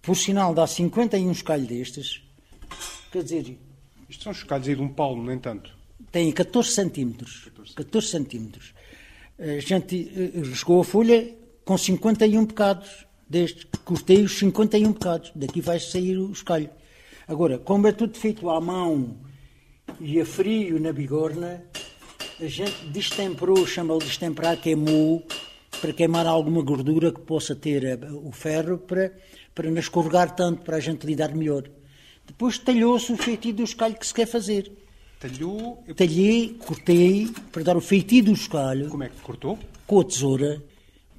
por 0.00 0.16
sinal 0.16 0.54
dá 0.54 0.66
51 0.66 1.34
calhos 1.34 1.68
destes, 1.68 2.22
quer 3.12 3.22
dizer... 3.22 3.58
Isto 4.08 4.24
são 4.24 4.34
chocalhos 4.34 4.66
aí 4.66 4.74
de 4.74 4.82
um 4.82 4.88
palmo, 4.88 5.22
nem 5.22 5.38
tanto? 5.38 5.76
Tem 6.10 6.32
14 6.32 6.70
centímetros. 6.70 7.44
14, 7.44 7.74
14 7.74 8.06
centímetros. 8.08 8.74
A 9.38 9.60
gente 9.60 10.10
eh, 10.16 10.40
riscou 10.40 10.80
a 10.80 10.84
folha 10.84 11.32
com 11.64 11.78
51 11.78 12.46
pecados 12.46 13.06
desde 13.30 13.64
que 13.64 13.78
cortei 13.78 14.22
os 14.22 14.36
51 14.38 14.92
bocados. 14.92 15.30
Daqui 15.36 15.60
vai 15.60 15.78
sair 15.78 16.18
o 16.18 16.32
escalho. 16.32 16.68
Agora, 17.28 17.58
como 17.58 17.86
é 17.86 17.92
tudo 17.92 18.18
feito 18.18 18.50
à 18.50 18.60
mão 18.60 19.16
e 20.00 20.20
a 20.20 20.26
frio 20.26 20.80
na 20.80 20.92
bigorna, 20.92 21.64
a 22.40 22.46
gente 22.46 22.86
destemperou, 22.86 23.64
chama-lhe 23.66 24.00
destemperar, 24.00 24.60
queimou, 24.60 25.24
para 25.80 25.92
queimar 25.92 26.26
alguma 26.26 26.60
gordura 26.60 27.12
que 27.12 27.20
possa 27.20 27.54
ter 27.54 28.00
o 28.12 28.32
ferro, 28.32 28.78
para, 28.78 29.12
para 29.54 29.70
não 29.70 29.78
escorregar 29.78 30.34
tanto, 30.34 30.62
para 30.62 30.78
a 30.78 30.80
gente 30.80 31.06
lidar 31.06 31.32
melhor. 31.32 31.70
Depois 32.26 32.58
talhou-se 32.58 33.12
o 33.12 33.16
feitiço 33.16 33.54
do 33.54 33.62
escalho 33.62 33.94
que 33.94 34.06
se 34.06 34.14
quer 34.14 34.26
fazer. 34.26 34.72
Talhou. 35.20 35.84
Talhei, 35.94 36.56
cortei, 36.58 37.30
para 37.52 37.62
dar 37.62 37.76
o 37.76 37.80
feitiço 37.80 38.24
do 38.24 38.32
escalho. 38.32 38.88
Como 38.88 39.04
é 39.04 39.08
que 39.08 39.20
cortou? 39.20 39.58
Com 39.86 40.00
a 40.00 40.04
tesoura. 40.04 40.62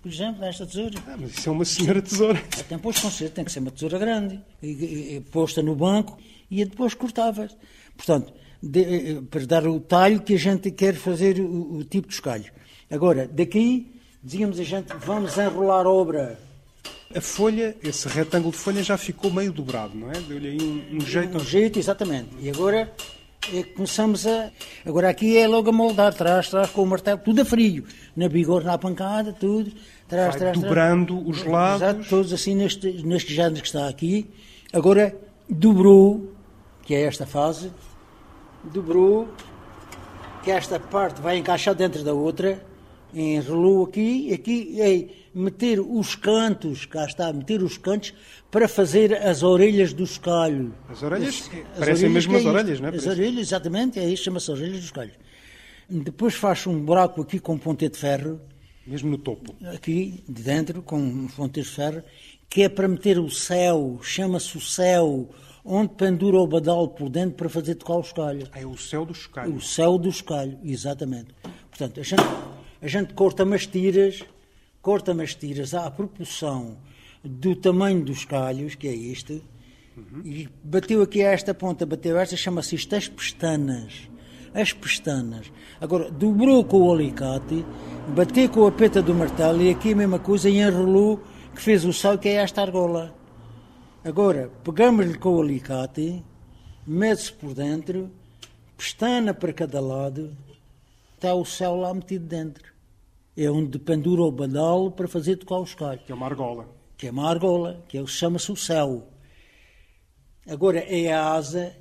Por 0.01 0.11
exemplo, 0.11 0.43
esta 0.43 0.65
tesoura. 0.65 0.99
Ah, 1.07 1.15
mas 1.19 1.37
isso 1.37 1.49
é 1.49 1.51
uma 1.51 1.65
senhora 1.65 2.01
tesoura. 2.01 2.39
Até 2.39 2.75
depois 2.75 2.99
conselho, 2.99 3.29
tem 3.29 3.45
que 3.45 3.51
ser 3.51 3.59
uma 3.59 3.71
tesoura 3.71 3.99
grande, 3.99 4.41
e, 4.61 4.67
e, 4.67 5.15
e, 5.17 5.21
posta 5.21 5.61
no 5.61 5.75
banco, 5.75 6.17
e 6.49 6.65
depois 6.65 6.93
cortava. 6.93 7.47
Portanto, 7.95 8.33
de, 8.61 8.81
eh, 8.81 9.21
para 9.29 9.45
dar 9.45 9.67
o 9.67 9.79
talho 9.79 10.21
que 10.21 10.33
a 10.33 10.39
gente 10.39 10.71
quer 10.71 10.95
fazer 10.95 11.39
o, 11.39 11.77
o 11.77 11.83
tipo 11.83 12.07
de 12.07 12.15
escalho. 12.15 12.51
Agora, 12.89 13.27
daqui, 13.27 13.91
dizíamos 14.23 14.59
a 14.59 14.63
gente, 14.63 14.91
vamos 15.05 15.37
enrolar 15.37 15.85
a 15.85 15.89
obra 15.89 16.39
a 17.15 17.21
folha, 17.21 17.75
esse 17.83 18.07
retângulo 18.07 18.51
de 18.51 18.57
folha 18.57 18.83
já 18.83 18.97
ficou 18.97 19.31
meio 19.31 19.51
dobrado, 19.51 19.95
não 19.95 20.09
é? 20.09 20.19
Deu-lhe 20.21 20.49
aí 20.49 20.61
um, 20.61 20.97
um 20.97 21.01
jeito. 21.01 21.37
Um 21.37 21.43
jeito, 21.43 21.79
exatamente. 21.79 22.29
E 22.39 22.49
agora 22.49 22.91
é 23.53 23.63
começamos 23.63 24.27
a. 24.27 24.51
Agora 24.85 25.09
aqui 25.09 25.37
é 25.37 25.47
logo 25.47 25.69
a 25.69 25.73
moldar, 25.73 26.13
trás, 26.13 26.49
trás, 26.49 26.69
com 26.69 26.83
o 26.83 26.85
martelo, 26.85 27.19
tudo 27.23 27.41
a 27.41 27.45
frio. 27.45 27.85
Na 28.15 28.29
bigorna, 28.29 28.71
na 28.71 28.77
pancada, 28.77 29.33
tudo. 29.33 29.71
Vai 30.09 30.31
trás, 30.31 30.59
dobrando 30.59 31.27
os 31.27 31.43
lados. 31.43 31.81
Exato, 31.81 32.09
todos 32.09 32.33
assim 32.33 32.55
neste, 32.55 33.03
neste 33.03 33.33
género 33.33 33.61
que 33.61 33.67
está 33.67 33.87
aqui. 33.87 34.29
Agora 34.71 35.15
dobrou, 35.49 36.31
que 36.83 36.93
é 36.93 37.01
esta 37.01 37.25
fase, 37.25 37.71
dobrou, 38.63 39.27
que 40.43 40.51
esta 40.51 40.79
parte 40.79 41.21
vai 41.21 41.37
encaixar 41.37 41.73
dentro 41.75 42.03
da 42.03 42.13
outra, 42.13 42.63
enrolou 43.13 43.85
aqui, 43.85 44.33
aqui, 44.33 44.75
e 44.75 44.81
meter 45.33 45.79
os 45.79 46.15
cantos, 46.15 46.85
cá 46.85 47.05
está, 47.05 47.31
meter 47.31 47.63
os 47.63 47.77
cantos 47.77 48.13
para 48.49 48.67
fazer 48.67 49.13
as 49.13 49.43
orelhas 49.43 49.93
do 49.93 50.03
escalho. 50.03 50.73
As 50.89 51.01
orelhas? 51.01 51.49
As, 51.73 51.79
parecem 51.79 52.07
as 52.07 52.13
mesmo 52.13 52.37
as 52.37 52.45
orelhas, 52.45 52.79
não 52.79 52.89
é? 52.89 52.95
As 52.95 53.07
orelhas, 53.07 53.47
exatamente, 53.47 53.99
é 53.99 54.07
isso, 54.07 54.23
chama-se 54.23 54.51
orelhas 54.51 54.79
do 54.79 54.85
escalho. 54.85 55.11
Depois 55.89 56.35
faz 56.35 56.65
um 56.67 56.79
buraco 56.79 57.21
aqui 57.21 57.39
com 57.39 57.57
ponte 57.57 57.87
de 57.87 57.97
ferro. 57.97 58.39
Mesmo 58.85 59.11
no 59.11 59.17
topo? 59.17 59.55
Aqui, 59.73 60.23
de 60.27 60.41
dentro, 60.41 60.81
com 60.81 61.27
ponte 61.27 61.61
de 61.61 61.67
ferro, 61.67 62.03
que 62.49 62.63
é 62.63 62.69
para 62.69 62.87
meter 62.87 63.19
o 63.19 63.29
céu, 63.29 63.99
chama-se 64.01 64.57
o 64.57 64.61
céu, 64.61 65.29
onde 65.63 65.93
pendura 65.93 66.37
o 66.37 66.47
badal 66.47 66.87
por 66.87 67.09
dentro 67.09 67.35
para 67.35 67.47
fazer 67.47 67.75
tocar 67.75 67.97
o 67.97 68.01
escalho. 68.01 68.47
É 68.53 68.65
o 68.65 68.77
céu 68.77 69.05
do 69.05 69.13
escalho. 69.13 69.55
O 69.55 69.61
céu 69.61 69.97
do 69.97 70.09
escalho, 70.09 70.57
exatamente. 70.63 71.27
Portanto, 71.69 71.99
a 71.99 72.03
gente, 72.03 72.23
a 72.81 72.87
gente 72.87 73.13
corta 73.13 73.43
umas 73.43 73.67
tiras 73.67 74.23
corta-me 74.81 75.23
as 75.23 75.35
tiras 75.35 75.73
à 75.73 75.89
proporção 75.91 76.77
do 77.23 77.55
tamanho 77.55 78.03
dos 78.03 78.25
calhos, 78.25 78.75
que 78.75 78.87
é 78.87 78.95
este, 78.95 79.43
uhum. 79.95 80.21
e 80.25 80.49
bateu 80.63 81.01
aqui 81.01 81.23
a 81.23 81.31
esta 81.31 81.53
ponta, 81.53 81.85
bateu 81.85 82.17
esta, 82.17 82.35
chama-se 82.35 82.75
isto 82.75 82.95
as 82.95 83.07
pestanas. 83.07 84.09
As 84.53 84.73
pestanas. 84.73 85.51
Agora, 85.79 86.11
dobrou 86.11 86.65
com 86.65 86.81
o 86.81 86.91
alicate, 86.91 87.65
bateu 88.09 88.49
com 88.49 88.67
a 88.67 88.71
peta 88.71 89.01
do 89.01 89.13
martelo 89.13 89.61
e 89.61 89.69
aqui 89.69 89.93
a 89.93 89.95
mesma 89.95 90.19
coisa 90.19 90.49
e 90.49 90.59
enrolou, 90.59 91.21
que 91.55 91.61
fez 91.61 91.85
o 91.85 91.93
sal, 91.93 92.17
que 92.17 92.27
é 92.27 92.33
esta 92.33 92.61
argola. 92.61 93.15
Agora, 94.03 94.51
pegamos-lhe 94.63 95.17
com 95.17 95.35
o 95.35 95.41
alicate, 95.41 96.21
mete-se 96.85 97.31
por 97.31 97.53
dentro, 97.53 98.11
pestana 98.75 99.33
para 99.33 99.53
cada 99.53 99.79
lado, 99.79 100.35
está 101.15 101.33
o 101.33 101.45
céu 101.45 101.75
lá 101.75 101.93
metido 101.93 102.25
dentro 102.25 102.70
é 103.35 103.49
onde 103.49 103.79
pendura 103.79 104.23
o 104.23 104.31
badal 104.31 104.91
para 104.91 105.07
fazer 105.07 105.37
tocar 105.37 105.59
o 105.59 105.63
escalho. 105.63 105.99
Que 106.05 106.11
é 106.11 106.15
uma 106.15 106.25
argola. 106.25 106.67
Que 106.97 107.07
é 107.07 107.11
uma 107.11 107.29
argola, 107.29 107.83
que 107.87 107.97
é, 107.97 108.05
chama-se 108.05 108.51
o 108.51 108.55
céu. 108.55 109.07
Agora, 110.47 110.79
é 110.79 111.11
a 111.13 111.33
asa, 111.33 111.75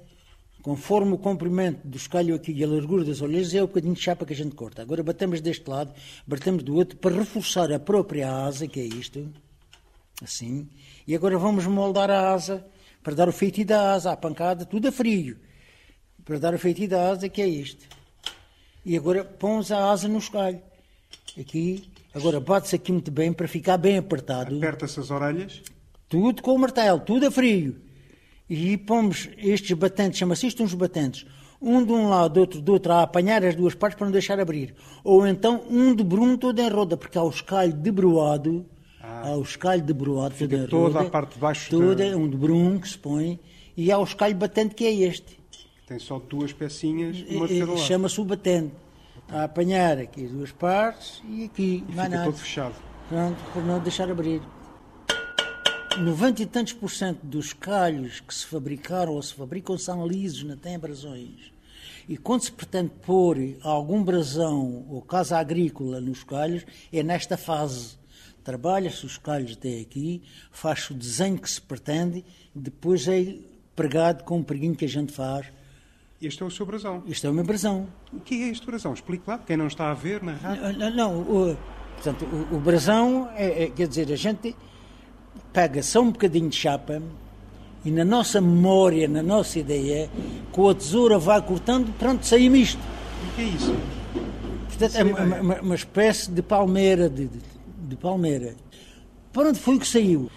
conforme 0.63 1.13
o 1.13 1.19
comprimento 1.19 1.87
do 1.87 1.97
escalho 1.97 2.35
aqui 2.35 2.53
e 2.53 2.63
a 2.63 2.69
largura 2.69 3.05
das 3.05 3.21
orelhas, 3.21 3.55
é 3.55 3.63
o 3.63 3.67
bocadinho 3.67 3.95
de 3.95 4.01
chapa 4.01 4.25
que 4.25 4.33
a 4.33 4.37
gente 4.37 4.55
corta. 4.55 4.83
Agora 4.83 5.03
batemos 5.03 5.41
deste 5.41 5.69
lado, 5.69 5.93
batemos 6.27 6.63
do 6.63 6.75
outro, 6.77 6.97
para 6.99 7.15
reforçar 7.15 7.73
a 7.73 7.79
própria 7.79 8.31
asa, 8.31 8.67
que 8.67 8.79
é 8.79 8.85
isto, 8.85 9.29
assim. 10.23 10.69
E 11.07 11.15
agora 11.15 11.37
vamos 11.37 11.67
moldar 11.67 12.11
a 12.11 12.33
asa, 12.33 12.65
para 13.03 13.15
dar 13.15 13.29
o 13.29 13.33
feitiço 13.33 13.69
da 13.69 13.95
asa, 13.95 14.13
a 14.13 14.17
pancada, 14.17 14.65
tudo 14.65 14.89
a 14.89 14.93
frio. 14.93 15.39
Para 16.25 16.39
dar 16.39 16.55
o 16.55 16.59
feitiço 16.59 16.91
da 16.91 17.11
asa, 17.11 17.29
que 17.29 17.43
é 17.43 17.49
isto. 17.49 17.85
E 18.85 18.97
agora 18.97 19.25
pomos 19.25 19.73
a 19.73 19.91
asa 19.91 20.07
no 20.07 20.19
escalho. 20.19 20.63
Aqui, 21.39 21.85
agora 22.15 22.41
bate-se 22.41 22.77
aqui 22.77 22.93
muito 22.93 23.11
bem 23.11 23.33
para 23.33 23.47
ficar 23.47 23.77
bem 23.77 23.99
apertado. 23.99 24.57
Aperta-se 24.57 24.99
as 25.01 25.11
orelhas. 25.11 25.63
Tudo 26.09 26.43
com 26.43 26.55
o 26.55 26.59
martelo, 26.59 27.01
tudo 27.01 27.27
a 27.27 27.31
frio. 27.31 27.77
E 28.49 28.77
pomos 28.77 29.29
estes 29.39 29.73
batentes, 29.73 30.19
chama-se 30.19 30.47
isto 30.47 30.63
uns 30.63 30.75
batentes, 30.75 31.25
um 31.63 31.85
de 31.85 31.93
um 31.93 32.09
lado, 32.09 32.41
outro 32.41 32.61
do 32.61 32.73
outro, 32.73 32.93
a 32.93 33.03
apanhar 33.03 33.45
as 33.45 33.55
duas 33.55 33.75
partes 33.75 33.97
para 33.97 34.07
não 34.07 34.13
deixar 34.13 34.41
abrir. 34.41 34.75
Ou 35.05 35.25
então 35.27 35.63
um 35.71 35.95
de 35.95 36.03
bruno 36.03 36.37
todo 36.37 36.59
em 36.59 36.69
roda, 36.69 36.97
porque 36.97 37.17
há 37.17 37.23
o 37.23 37.31
escalho 37.31 37.73
de 37.73 37.91
broado, 37.93 38.67
ah, 39.01 39.29
há 39.29 39.37
o 39.37 39.43
escalho 39.43 39.83
de 39.83 39.93
broado 39.93 40.35
todo 40.37 40.53
em 40.53 40.67
toda 40.67 40.99
roda, 40.99 41.01
a 41.07 41.11
parte 41.11 41.35
de 41.35 41.39
baixo. 41.39 41.71
Toda, 41.71 42.11
da... 42.11 42.17
um 42.17 42.29
de 42.29 42.37
bruno 42.37 42.81
que 42.81 42.89
se 42.89 42.99
põe, 42.99 43.39
e 43.77 43.93
há 43.93 43.99
o 43.99 44.05
escalho 44.05 44.35
batente 44.35 44.75
que 44.75 44.85
é 44.85 44.93
este. 44.93 45.39
Tem 45.87 45.99
só 45.99 46.19
duas 46.19 46.53
pecinhas, 46.53 47.25
uma 47.29 47.47
de 47.47 47.61
cada 47.61 47.73
lado. 47.73 47.85
Chama-se 47.85 48.21
o 48.21 48.25
batente 48.25 48.73
a 49.33 49.45
apanhar 49.45 49.99
aqui 49.99 50.25
as 50.25 50.31
duas 50.31 50.53
partes 50.53 51.23
e 51.29 51.45
aqui, 51.45 51.85
e 51.89 51.95
mais 51.95 52.11
nada. 52.11 52.25
todo 52.25 52.39
fechado. 52.39 52.75
Pronto, 53.09 53.39
por 53.53 53.65
não 53.65 53.79
deixar 53.81 54.11
abrir. 54.11 54.43
90 55.99 56.43
e 56.43 56.47
tantos 56.47 56.73
por 56.73 56.91
cento 56.91 57.25
dos 57.25 57.53
calhos 57.53 58.21
que 58.21 58.35
se 58.35 58.47
fabricaram 58.47 59.13
ou 59.13 59.23
se 59.23 59.35
fabricam 59.35 59.77
são 59.77 60.07
lisos, 60.07 60.45
não 60.45 60.57
têm 60.57 60.79
brasões. 60.79 61.53
E 62.09 62.17
quando 62.17 62.43
se 62.43 62.53
pretende 62.53 62.91
pôr 63.05 63.37
algum 63.63 64.03
brasão 64.03 64.87
ou 64.89 65.03
casa 65.03 65.39
agrícola 65.39 66.01
nos 66.01 66.25
calhos, 66.25 66.65
é 66.93 67.03
nesta 67.03 67.37
fase. 67.37 67.99
Trabalha-se 68.43 69.05
os 69.05 69.19
calhos 69.19 69.53
até 69.53 69.81
aqui, 69.81 70.23
faz 70.51 70.89
o 70.91 70.95
desenho 70.95 71.39
que 71.39 71.51
se 71.51 71.61
pretende, 71.61 72.25
depois 72.55 73.07
é 73.07 73.37
pregado 73.77 74.25
com 74.25 74.39
um 74.39 74.43
preguinho 74.43 74.75
que 74.75 74.85
a 74.85 74.89
gente 74.89 75.13
faz 75.13 75.47
este 76.21 76.43
é 76.43 76.47
o 76.47 76.51
seu 76.51 76.67
brasão. 76.67 77.03
Este 77.09 77.27
é 77.27 77.31
o 77.31 77.33
meu 77.33 77.45
brasão. 77.45 77.89
O 78.13 78.21
que 78.21 78.43
é 78.43 78.49
este 78.49 78.67
brasão? 78.67 78.93
Explique 78.93 79.25
lá, 79.27 79.39
quem 79.39 79.57
não 79.57 79.67
está 79.67 79.91
a 79.91 79.95
ver 79.95 80.23
na 80.23 80.33
rádio. 80.33 80.79
Não, 80.79 80.91
não 80.91 81.21
o, 81.21 81.57
portanto, 81.95 82.27
o, 82.27 82.57
o 82.57 82.61
brasão, 82.61 83.31
é, 83.35 83.65
é, 83.65 83.71
quer 83.71 83.89
dizer, 83.89 84.13
a 84.13 84.17
gente 84.17 84.55
pega 85.53 85.83
só 85.83 86.03
um 86.03 86.11
bocadinho 86.13 86.51
de 86.51 86.57
chapa 86.57 87.03
e 87.85 87.91
na 87.91 88.05
nossa 88.05 88.41
memória, 88.41 89.09
na 89.09 89.23
nossa 89.23 89.59
ideia, 89.59 90.11
com 90.53 90.69
a 90.69 90.75
tesoura 90.75 91.19
vai 91.19 91.41
cortando, 91.41 91.91
pronto, 91.99 92.27
saímos 92.27 92.59
isto. 92.59 92.81
O 92.81 93.35
que 93.35 93.41
é 93.41 93.45
isso? 93.45 93.75
Portanto, 94.69 94.97
é 94.97 95.05
uma, 95.05 95.41
uma, 95.41 95.61
uma, 95.61 95.75
espécie 95.75 96.31
de 96.31 96.43
palmeira, 96.43 97.09
de, 97.09 97.29
de, 97.29 97.39
de 97.89 97.97
palmeira. 97.97 98.55
Pronto, 99.33 99.59
foi 99.59 99.77
o 99.77 99.81
que 99.81 99.89
saiu. 99.89 100.31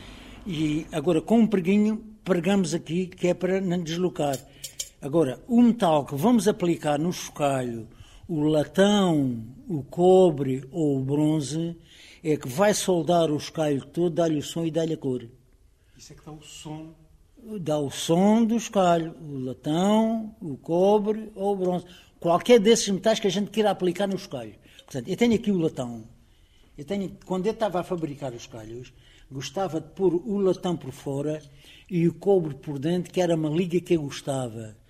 E 0.47 0.85
agora, 0.93 1.21
com 1.21 1.39
um 1.39 1.47
preguinho, 1.47 2.01
pregamos 2.23 2.73
aqui, 2.73 3.07
que 3.07 3.27
é 3.27 3.33
para 3.33 3.59
não 3.59 3.79
deslocar. 3.79 4.37
Agora, 5.03 5.43
o 5.49 5.61
metal 5.61 6.05
que 6.05 6.15
vamos 6.15 6.47
aplicar 6.47 6.97
no 6.97 7.11
chocalho, 7.11 7.89
o 8.25 8.39
latão, 8.43 9.43
o 9.67 9.83
cobre 9.83 10.65
ou 10.71 10.97
o 10.97 11.03
bronze, 11.03 11.77
é 12.23 12.37
que 12.37 12.47
vai 12.47 12.73
soldar 12.73 13.29
o 13.29 13.37
chocalho 13.37 13.85
todo, 13.85 14.15
dá-lhe 14.15 14.37
o 14.37 14.41
som 14.41 14.63
e 14.63 14.71
dá-lhe 14.71 14.93
a 14.93 14.97
cor. 14.97 15.27
Isso 15.97 16.13
é 16.13 16.15
que 16.15 16.25
dá 16.25 16.31
o 16.31 16.41
som? 16.41 16.93
Dá 17.59 17.77
o 17.77 17.91
som 17.91 18.45
do 18.45 18.57
chocalho, 18.57 19.13
o 19.21 19.39
latão, 19.39 20.33
o 20.39 20.55
cobre 20.55 21.33
ou 21.35 21.51
o 21.51 21.57
bronze. 21.57 21.85
Qualquer 22.17 22.61
desses 22.61 22.87
metais 22.87 23.19
que 23.19 23.27
a 23.27 23.29
gente 23.29 23.51
queira 23.51 23.71
aplicar 23.71 24.07
no 24.07 24.17
chocalho. 24.17 24.55
Portanto, 24.85 25.09
eu 25.09 25.17
tenho 25.17 25.35
aqui 25.35 25.51
o 25.51 25.59
latão. 25.59 26.05
Eu 26.77 26.85
tenho, 26.85 27.11
quando 27.25 27.45
eu 27.45 27.51
estava 27.51 27.81
a 27.81 27.83
fabricar 27.83 28.31
os 28.31 28.47
calhos, 28.47 28.93
gostava 29.29 29.81
de 29.81 29.89
pôr 29.89 30.13
o 30.13 30.37
latão 30.37 30.77
por 30.77 30.93
fora 30.93 31.41
e 31.89 32.07
o 32.07 32.13
cobre 32.13 32.55
por 32.55 32.79
dentro, 32.79 33.11
que 33.11 33.19
era 33.19 33.35
uma 33.35 33.49
liga 33.49 33.81
que 33.81 33.95
eu 33.95 34.03
gostava. 34.03 34.81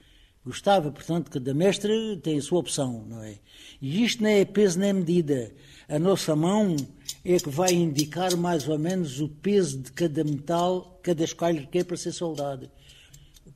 Gostava, 0.45 0.91
portanto, 0.91 1.31
que 1.31 1.39
cada 1.39 1.53
mestre 1.53 2.17
tem 2.21 2.37
a 2.37 2.41
sua 2.41 2.59
opção, 2.59 3.05
não 3.07 3.23
é? 3.23 3.35
E 3.81 4.03
isto 4.03 4.21
não 4.21 4.29
é 4.29 4.43
peso 4.43 4.77
nem 4.77 4.91
medida. 4.91 5.53
A 5.87 5.97
nossa 5.97 6.35
mão 6.35 6.75
é 7.23 7.37
que 7.39 7.49
vai 7.49 7.71
indicar 7.71 8.35
mais 8.35 8.67
ou 8.67 8.77
menos 8.77 9.21
o 9.21 9.29
peso 9.29 9.79
de 9.79 9.91
cada 9.93 10.21
metal, 10.21 10.99
cada 11.01 11.23
escolha 11.23 11.65
que 11.65 11.79
é 11.79 11.83
para 11.83 11.95
ser 11.95 12.11
soldado. 12.11 12.69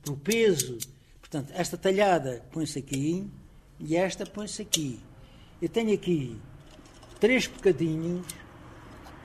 O 0.08 0.16
peso, 0.16 0.78
portanto, 1.20 1.52
esta 1.54 1.76
talhada 1.76 2.42
põe-se 2.50 2.78
aqui 2.78 3.28
e 3.78 3.94
esta 3.94 4.24
põe-se 4.24 4.62
aqui. 4.62 4.98
Eu 5.60 5.68
tenho 5.68 5.92
aqui 5.92 6.40
três 7.20 7.46
bocadinhos, 7.46 8.26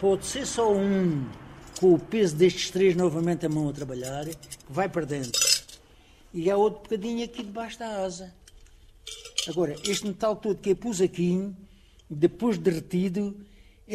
pode 0.01 0.25
ser 0.25 0.45
só 0.45 0.73
um, 0.73 1.25
com 1.79 1.93
o 1.93 1.99
peso 1.99 2.35
destes 2.35 2.71
três 2.71 2.93
novamente 2.93 3.45
a 3.45 3.49
mão 3.49 3.69
a 3.69 3.73
trabalhar, 3.73 4.25
que 4.25 4.35
vai 4.69 4.89
para 4.89 5.05
dentro 5.05 5.52
e 6.33 6.49
há 6.49 6.57
outro 6.57 6.81
bocadinho 6.81 7.23
aqui 7.23 7.43
debaixo 7.43 7.79
da 7.79 8.03
asa. 8.03 8.33
Agora, 9.47 9.75
este 9.85 10.07
metal 10.07 10.35
todo 10.35 10.57
que 10.57 10.71
eu 10.71 10.75
pus 10.75 10.99
aqui, 11.01 11.53
depois 12.09 12.57
derretido, 12.57 13.35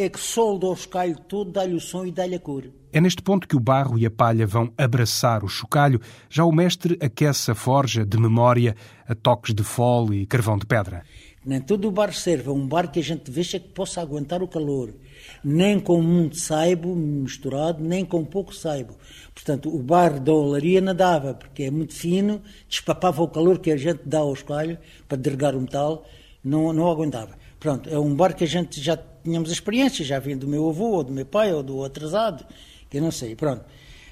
é 0.00 0.09
que 0.09 0.21
solda 0.21 0.67
o 0.67 0.73
escalho 0.73 1.19
todo, 1.19 1.50
dá-lhe 1.50 1.75
o 1.75 1.81
som 1.81 2.07
e 2.07 2.12
dá-lhe 2.12 2.37
a 2.37 2.38
cor. 2.38 2.64
É 2.93 3.00
neste 3.00 3.21
ponto 3.21 3.49
que 3.49 3.57
o 3.57 3.61
barro 3.61 3.99
e 3.99 4.07
a 4.07 4.11
palha 4.11 4.47
vão 4.47 4.73
abraçar 4.78 5.43
o 5.43 5.49
chocalho. 5.49 6.00
Já 6.31 6.45
o 6.45 6.52
mestre 6.52 6.97
aquece 7.02 7.50
a 7.50 7.55
forja 7.55 8.07
de 8.07 8.17
memória 8.17 8.76
a 9.09 9.14
toques 9.14 9.52
de 9.52 9.64
fole 9.64 10.23
e 10.23 10.26
carvão 10.26 10.57
de 10.57 10.64
pedra. 10.64 11.02
Nem 11.45 11.61
todo 11.61 11.88
o 11.88 11.90
barro 11.90 12.12
serve, 12.12 12.49
é 12.49 12.52
um 12.52 12.67
barro 12.67 12.90
que 12.90 13.00
a 13.00 13.02
gente 13.02 13.31
veja 13.31 13.59
que 13.59 13.69
possa 13.69 14.00
aguentar 14.00 14.43
o 14.43 14.49
calor. 14.49 14.95
Nem 15.43 15.81
com 15.81 16.00
muito 16.00 16.37
saibo 16.37 16.95
misturado, 16.95 17.83
nem 17.83 18.05
com 18.05 18.25
pouco 18.25 18.55
saibo. 18.55 18.97
Portanto, 19.35 19.75
o 19.75 19.83
barro 19.83 20.21
da 20.21 20.33
olaria 20.33 20.81
nadava, 20.81 21.35
porque 21.35 21.64
é 21.64 21.71
muito 21.71 21.95
fino, 21.95 22.40
despapava 22.69 23.23
o 23.23 23.28
calor 23.28 23.59
que 23.59 23.71
a 23.71 23.76
gente 23.76 24.02
dá 24.05 24.19
ao 24.19 24.33
escalho 24.33 24.78
para 25.09 25.17
derregar 25.17 25.57
o 25.57 25.61
metal, 25.61 26.07
não, 26.45 26.73
não 26.73 26.88
aguentava. 26.88 27.37
Pronto, 27.59 27.88
é 27.88 27.99
um 27.99 28.15
barro 28.15 28.35
que 28.35 28.45
a 28.45 28.49
gente 28.49 28.81
já 28.81 28.99
tínhamos 29.25 29.50
experiência, 29.50 30.05
já 30.05 30.19
vinha 30.19 30.37
do 30.37 30.47
meu 30.47 30.69
avô, 30.69 30.91
ou 30.93 31.05
do 31.05 31.12
meu 31.12 31.27
pai, 31.27 31.53
ou 31.53 31.62
do 31.62 31.85
atrasado, 31.85 32.45
que 32.88 32.99
eu 32.99 33.03
não 33.03 33.11
sei, 33.11 33.35
pronto. 33.35 33.65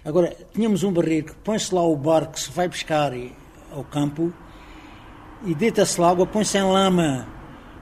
Agora, 0.04 0.36
tínhamos 0.52 0.82
um 0.82 0.92
barreiro 0.92 1.26
que 1.26 1.34
põe-se 1.34 1.74
lá 1.74 1.82
o 1.82 1.96
barco 1.96 2.32
que 2.32 2.40
se 2.40 2.50
vai 2.50 2.68
pescar 2.68 3.12
ao 3.70 3.84
campo, 3.84 4.32
e 5.44 5.54
deita-se 5.54 6.00
lá 6.00 6.10
água, 6.10 6.26
põe-se 6.26 6.58
em 6.58 6.62
lama, 6.62 7.28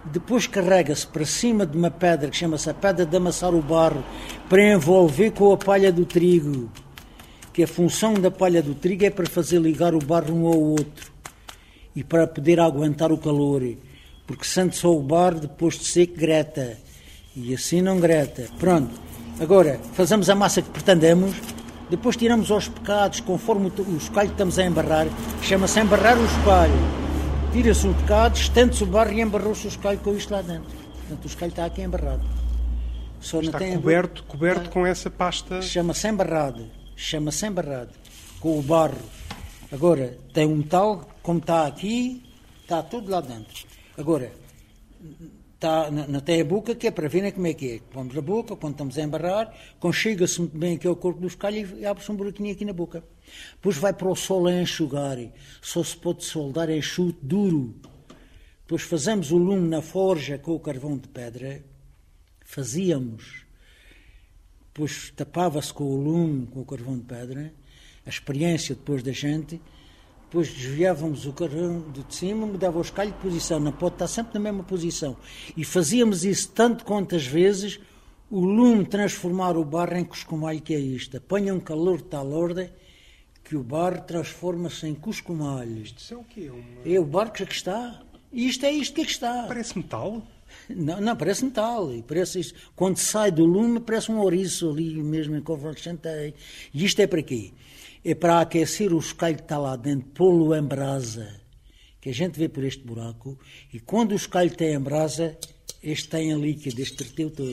depois 0.04 0.47
carrega-se 0.47 1.06
para 1.06 1.25
cima 1.25 1.64
de 1.64 1.78
uma 1.78 1.90
pedra 1.90 2.28
que 2.28 2.37
chama-se 2.37 2.68
a 2.68 2.75
pedra 2.75 3.06
de 3.06 3.16
amassar 3.16 3.54
o 3.54 3.62
barro 3.62 4.04
para 4.50 4.62
envolver 4.62 5.30
com 5.30 5.50
a 5.50 5.56
palha 5.56 5.90
do 5.90 6.04
trigo. 6.04 6.71
Que 7.54 7.62
a 7.62 7.66
função 7.66 8.14
da 8.14 8.30
palha 8.30 8.62
do 8.62 8.75
trigo 8.75 9.04
é 9.04 9.11
para 9.11 9.26
fazer 9.26 9.61
ligar 9.61 9.94
o 9.94 9.99
barro 9.99 10.35
um 10.35 10.47
ao 10.47 10.61
outro 10.61 11.11
e 11.97 12.04
para 12.04 12.26
poder 12.26 12.61
aguentar 12.61 13.12
o 13.12 13.16
calor. 13.16 13.62
Porque 14.26 14.45
sente 14.45 14.76
só 14.76 14.95
o 14.95 15.02
barro 15.02 15.40
depois 15.40 15.78
de 15.78 15.85
seco 15.85 16.16
greta 16.16 16.78
e 17.37 17.54
assim 17.54 17.83
não 17.83 18.00
greta. 18.00 18.49
Pronto. 18.59 18.93
Agora, 19.40 19.81
fazemos 19.95 20.31
a 20.31 20.35
massa 20.35 20.62
que 20.62 20.71
pretendemos, 20.71 21.35
depois 21.90 22.16
tiramos 22.16 22.50
os 22.50 22.69
pecados 22.69 23.21
conforme 23.21 23.66
o 23.66 23.97
espelho 23.97 24.28
que 24.28 24.35
estamos 24.35 24.59
a 24.59 24.64
embarrar, 24.64 25.07
chama-se 25.43 25.81
embarrar 25.81 26.16
o 26.16 26.25
espelho 26.25 27.04
tira-se 27.54 27.87
um 27.87 27.95
pecado, 27.95 28.35
estende-se 28.35 28.83
o 28.83 28.87
barro 28.87 29.12
e 29.12 29.21
embarrou-se 29.21 29.64
o 29.64 29.69
escalho 29.69 30.00
com 30.00 30.12
isto 30.16 30.33
lá 30.33 30.43
dentro. 30.43 30.69
Portanto, 30.75 31.25
o 31.25 31.26
escalho 31.28 31.50
está 31.50 31.64
aqui 31.64 31.83
embarrado. 31.83 32.26
Só 33.21 33.40
está 33.40 33.61
coberto, 33.61 34.25
coberto 34.25 34.71
com 34.71 34.85
essa 34.85 35.09
pasta. 35.09 35.62
Chama-se 35.62 36.09
embarrado. 36.09 36.69
Chama-se 36.97 37.47
embarrado. 37.47 37.90
Com 38.40 38.59
o 38.59 38.62
barro. 38.62 38.99
Agora, 39.71 40.19
tem 40.33 40.49
um 40.49 40.57
metal, 40.57 41.09
como 41.23 41.38
está 41.38 41.64
aqui, 41.64 42.25
está 42.62 42.83
tudo 42.83 43.09
lá 43.09 43.21
dentro. 43.21 43.54
Agora, 43.96 44.32
está 45.54 45.90
na, 45.90 46.20
tem 46.20 46.40
a 46.40 46.44
boca 46.44 46.74
que 46.74 46.86
é 46.86 46.90
para 46.90 47.08
verem 47.08 47.30
como 47.30 47.46
é 47.46 47.54
que 47.54 47.70
é. 47.70 47.80
Vamos 47.92 48.16
a 48.16 48.20
boca, 48.20 48.56
quando 48.56 48.74
estamos 48.74 48.98
a 48.98 49.02
embarrar, 49.02 49.54
conchega-se 49.78 50.40
muito 50.40 50.58
bem 50.58 50.76
aqui 50.76 50.86
ao 50.86 50.96
corpo 50.96 51.20
do 51.20 51.26
escalho 51.26 51.78
e 51.78 51.86
abre-se 51.86 52.10
um 52.10 52.16
buraquinho 52.16 52.52
aqui 52.52 52.64
na 52.64 52.72
boca. 52.72 53.04
Depois 53.54 53.76
vai 53.76 53.92
para 53.92 54.08
o 54.08 54.16
sol 54.16 54.46
a 54.46 54.52
enxugar. 54.52 55.18
Só 55.62 55.82
se 55.82 55.96
pode 55.96 56.24
soldar 56.24 56.68
em 56.70 56.82
chute 56.82 57.18
duro. 57.22 57.74
Depois 58.62 58.82
fazemos 58.82 59.30
o 59.30 59.38
lume 59.38 59.68
na 59.68 59.80
forja 59.80 60.38
com 60.38 60.52
o 60.52 60.60
carvão 60.60 60.98
de 60.98 61.08
pedra. 61.08 61.64
Fazíamos. 62.44 63.44
Depois 64.72 65.12
tapava-se 65.14 65.72
com 65.72 65.84
o 65.84 65.96
lume, 65.96 66.46
com 66.48 66.60
o 66.60 66.64
carvão 66.64 66.96
de 66.96 67.04
pedra. 67.04 67.54
A 68.04 68.10
experiência 68.10 68.74
depois 68.74 69.02
da 69.02 69.12
gente 69.12 69.60
depois 70.35 70.53
desviávamos 70.53 71.26
o 71.26 71.33
carrão 71.33 71.85
de 71.93 72.12
cima, 72.12 72.45
mudava 72.45 72.76
o 72.76 72.83
escalho 72.83 73.12
de 73.12 73.19
posição, 73.19 73.61
não 73.61 73.71
pode 73.71 73.95
estar 73.95 74.09
sempre 74.09 74.35
na 74.35 74.41
mesma 74.41 74.64
posição. 74.64 75.17
E 75.57 75.64
fazíamos 75.64 76.25
isso 76.25 76.51
tanto 76.51 76.85
quantas 76.85 77.25
vezes 77.25 77.79
o 78.29 78.40
lume 78.44 78.85
transformar 78.85 79.57
o 79.57 79.64
barro 79.64 79.97
em 79.97 80.05
cuscumalho, 80.05 80.61
que 80.61 80.75
é 80.75 80.79
isto. 80.81 81.18
Apanha 81.18 81.55
um 81.55 81.61
calor 81.61 81.99
de 81.99 82.07
tal 82.07 82.33
ordem 82.33 82.68
que 83.44 83.55
o 83.55 83.62
barro 83.62 84.01
transforma-se 84.01 84.88
em 84.88 84.94
cuscumalho. 84.97 85.79
Isto 85.79 86.14
é 86.14 86.16
o 86.16 86.25
quê? 86.25 86.51
Uma... 86.51 86.94
É 86.94 86.99
o 86.99 87.05
barro 87.05 87.31
que 87.31 87.44
aqui 87.44 87.55
está. 87.55 88.03
E 88.33 88.49
isto 88.49 88.66
é 88.66 88.73
isto 88.73 88.92
que 88.92 89.03
aqui 89.03 89.12
está. 89.12 89.44
Parece 89.47 89.79
metal? 89.79 90.20
Não, 90.68 91.01
não 91.01 91.16
parece 91.16 91.44
metal. 91.44 91.88
Parece 92.09 92.40
isso. 92.40 92.55
Quando 92.75 92.97
sai 92.97 93.31
do 93.31 93.44
lume, 93.44 93.79
parece 93.79 94.11
um 94.11 94.18
ouriço 94.18 94.68
ali 94.68 95.01
mesmo 95.01 95.37
em 95.37 95.40
Convalescente. 95.40 96.09
E 96.75 96.85
isto 96.85 96.99
é 96.99 97.07
para 97.07 97.23
quê? 97.23 97.53
É 98.05 98.14
para 98.14 98.40
aquecer 98.40 98.93
o 98.93 98.99
escalho 98.99 99.37
que 99.37 99.43
está 99.43 99.57
lá 99.57 99.77
dentro, 99.77 100.09
pô-lo 100.11 100.55
em 100.55 100.62
brasa, 100.62 101.40
que 102.01 102.11
a 102.11 102.12
gente 102.12 102.38
vê 102.38 102.49
por 102.51 102.62
este 102.62 102.85
buraco, 102.85 103.38
e 103.73 103.81
quando 103.81 104.12
o 104.12 104.17
escalho 104.17 104.55
tem 104.55 104.75
em 104.75 104.81
brasa, 104.81 105.38
este 105.83 106.09
tem 106.09 106.31
em 106.31 106.38
líquido, 106.38 106.83
este 106.83 106.97
treteu 106.97 107.31
todo. 107.31 107.53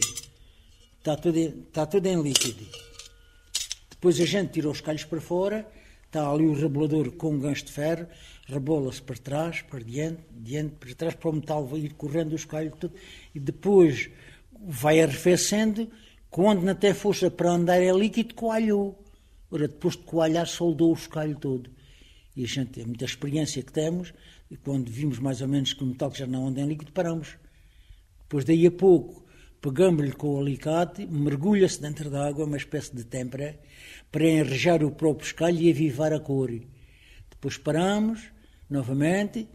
Está 0.99 1.15
tudo, 1.15 1.37
está 1.37 1.85
tudo 1.85 2.05
em 2.05 2.21
líquido. 2.21 2.67
Depois 3.89 4.19
a 4.19 4.25
gente 4.25 4.51
tira 4.51 4.69
os 4.69 4.81
calhos 4.81 5.05
para 5.05 5.21
fora, 5.21 5.65
está 6.05 6.29
ali 6.29 6.45
o 6.45 6.53
rebolador 6.53 7.11
com 7.11 7.31
um 7.31 7.39
gancho 7.39 7.65
de 7.65 7.71
ferro, 7.71 8.05
rebola-se 8.45 9.01
para 9.01 9.15
trás, 9.15 9.61
para 9.61 9.79
diante, 9.79 10.21
diante, 10.31 10.75
para 10.75 10.93
trás, 10.95 11.15
para 11.15 11.29
o 11.29 11.33
metal 11.33 11.69
ir 11.77 11.93
correndo 11.93 12.33
o 12.33 12.35
escalho 12.35 12.71
todo, 12.77 12.93
e 13.33 13.39
depois 13.39 14.09
vai 14.59 15.01
arrefecendo, 15.01 15.89
quando 16.29 16.75
tem 16.75 16.93
força 16.93 17.31
para 17.31 17.51
andar 17.51 17.81
é 17.81 17.91
líquido, 17.91 18.33
coalhou. 18.33 19.01
Ora, 19.51 19.67
depois 19.67 19.97
de 19.97 20.03
coalhar, 20.03 20.47
soldou 20.47 20.91
o 20.91 20.95
escalho 20.95 21.37
todo. 21.37 21.69
E 22.35 22.43
a 22.43 22.47
gente, 22.47 22.79
é 22.79 22.85
muita 22.85 23.03
experiência 23.03 23.61
que 23.61 23.73
temos, 23.73 24.13
e 24.49 24.55
quando 24.55 24.89
vimos 24.89 25.19
mais 25.19 25.41
ou 25.41 25.47
menos 25.47 25.73
que 25.73 25.83
o 25.83 25.87
metal 25.87 26.11
já 26.15 26.25
não 26.25 26.47
anda 26.47 26.61
em 26.61 26.67
líquido, 26.67 26.93
paramos. 26.93 27.35
Depois 28.21 28.45
daí 28.45 28.65
a 28.65 28.71
pouco, 28.71 29.25
pegamos-lhe 29.61 30.13
com 30.13 30.35
o 30.35 30.39
alicate, 30.39 31.05
mergulha-se 31.05 31.81
dentro 31.81 32.09
da 32.09 32.25
água, 32.25 32.45
uma 32.45 32.55
espécie 32.55 32.95
de 32.95 33.03
têmpera, 33.03 33.59
para 34.09 34.25
enrejar 34.25 34.83
o 34.83 34.91
próprio 34.91 35.25
escalho 35.25 35.59
e 35.59 35.69
avivar 35.69 36.13
a 36.13 36.19
cor. 36.19 36.49
Depois 37.29 37.57
paramos, 37.57 38.31
novamente, 38.69 39.49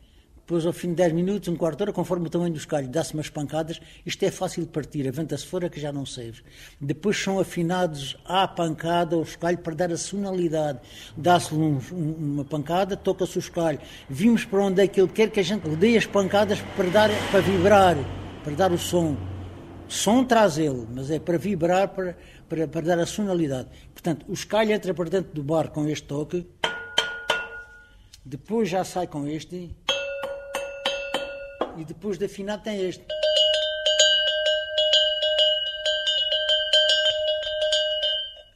depois, 0.47 0.65
ao 0.65 0.73
fim 0.73 0.91
de 0.91 0.95
10 0.95 1.13
minutos, 1.13 1.49
um 1.49 1.57
quarto 1.57 1.79
de 1.79 1.83
hora, 1.83 1.93
conforme 1.93 2.29
o 2.29 2.31
tamanho 2.31 2.53
do 2.53 2.59
escalho, 2.59 2.87
dá-se 2.87 3.15
umas 3.15 3.29
pancadas. 3.29 3.81
Isto 4.07 4.23
é 4.23 4.31
fácil 4.31 4.63
de 4.63 4.69
partir, 4.69 5.09
aventa-se 5.09 5.45
fora 5.45 5.69
que 5.69 5.81
já 5.81 5.91
não 5.93 6.07
serve. 6.07 6.41
Depois 6.81 7.21
são 7.21 7.41
afinados 7.41 8.17
à 8.25 8.47
pancada 8.47 9.19
o 9.19 9.23
escalho 9.23 9.59
para 9.59 9.75
dar 9.75 9.91
a 9.91 9.97
sonalidade. 9.97 10.79
Dá-se 11.17 11.53
um, 11.53 11.81
um, 11.91 12.35
uma 12.35 12.45
pancada, 12.45 12.97
toca-se 12.97 13.37
o 13.37 13.41
escalho. 13.41 13.81
Vimos 14.09 14.45
para 14.45 14.61
onde 14.61 14.81
é 14.83 14.87
que 14.87 15.01
ele 15.01 15.09
quer 15.09 15.33
que 15.33 15.41
a 15.41 15.43
gente 15.43 15.69
dê 15.71 15.97
as 15.97 16.07
pancadas 16.07 16.61
para, 16.77 16.91
dar, 16.91 17.11
para 17.33 17.41
vibrar, 17.41 17.97
para 18.45 18.55
dar 18.55 18.71
o 18.71 18.79
som. 18.79 19.17
Som 19.89 20.23
traz 20.25 20.59
ele, 20.59 20.87
mas 20.95 21.11
é 21.11 21.19
para 21.19 21.39
vibrar, 21.39 21.89
para, 21.89 22.17
para, 22.49 22.69
para 22.69 22.83
dar 22.83 23.01
a 23.01 23.07
sonalidade. 23.07 23.69
Portanto, 23.93 24.25
o 24.29 24.33
escalho 24.33 24.71
entra 24.71 24.95
para 24.95 25.11
dentro 25.11 25.33
do 25.35 25.43
bar 25.43 25.71
com 25.71 25.89
este 25.89 26.07
toque, 26.07 26.47
depois 28.25 28.69
já 28.69 28.85
sai 28.85 29.09
com 29.09 29.27
este 29.27 29.75
e 31.79 31.85
depois 31.85 32.19
de 32.19 32.25
afinar 32.25 32.59
tem 32.59 32.89
este. 32.89 33.05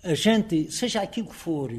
A 0.02 0.14
gente, 0.14 0.72
seja 0.72 1.02
aquilo 1.02 1.28
que 1.28 1.34
for, 1.34 1.70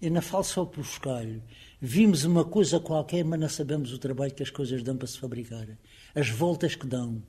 eu 0.00 0.10
não 0.10 0.22
falo 0.22 0.44
só 0.44 0.64
por 0.64 0.80
escalho. 0.80 1.42
Vimos 1.80 2.24
uma 2.24 2.44
coisa 2.44 2.80
qualquer, 2.80 3.24
mas 3.24 3.38
não 3.38 3.48
sabemos 3.48 3.92
o 3.92 3.98
trabalho 3.98 4.32
que 4.32 4.42
as 4.42 4.50
coisas 4.50 4.82
dão 4.82 4.96
para 4.96 5.06
se 5.06 5.18
fabricar. 5.18 5.66
As 6.14 6.30
voltas 6.30 6.74
que 6.74 6.86
dão. 6.86 7.22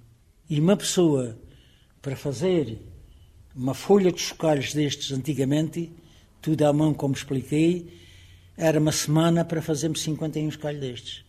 E 0.49 0.59
uma 0.59 0.77
pessoa, 0.77 1.37
para 2.01 2.15
fazer 2.15 2.79
uma 3.55 3.73
folha 3.73 4.11
de 4.11 4.21
chocalhos 4.21 4.73
destes 4.73 5.11
antigamente, 5.11 5.91
tudo 6.41 6.65
à 6.65 6.71
mão, 6.71 6.93
como 6.93 7.13
expliquei, 7.13 7.99
era 8.55 8.79
uma 8.79 8.91
semana 8.91 9.43
para 9.43 9.61
fazermos 9.61 10.01
51 10.01 10.51
chocalhos 10.51 10.81
destes. 10.81 11.28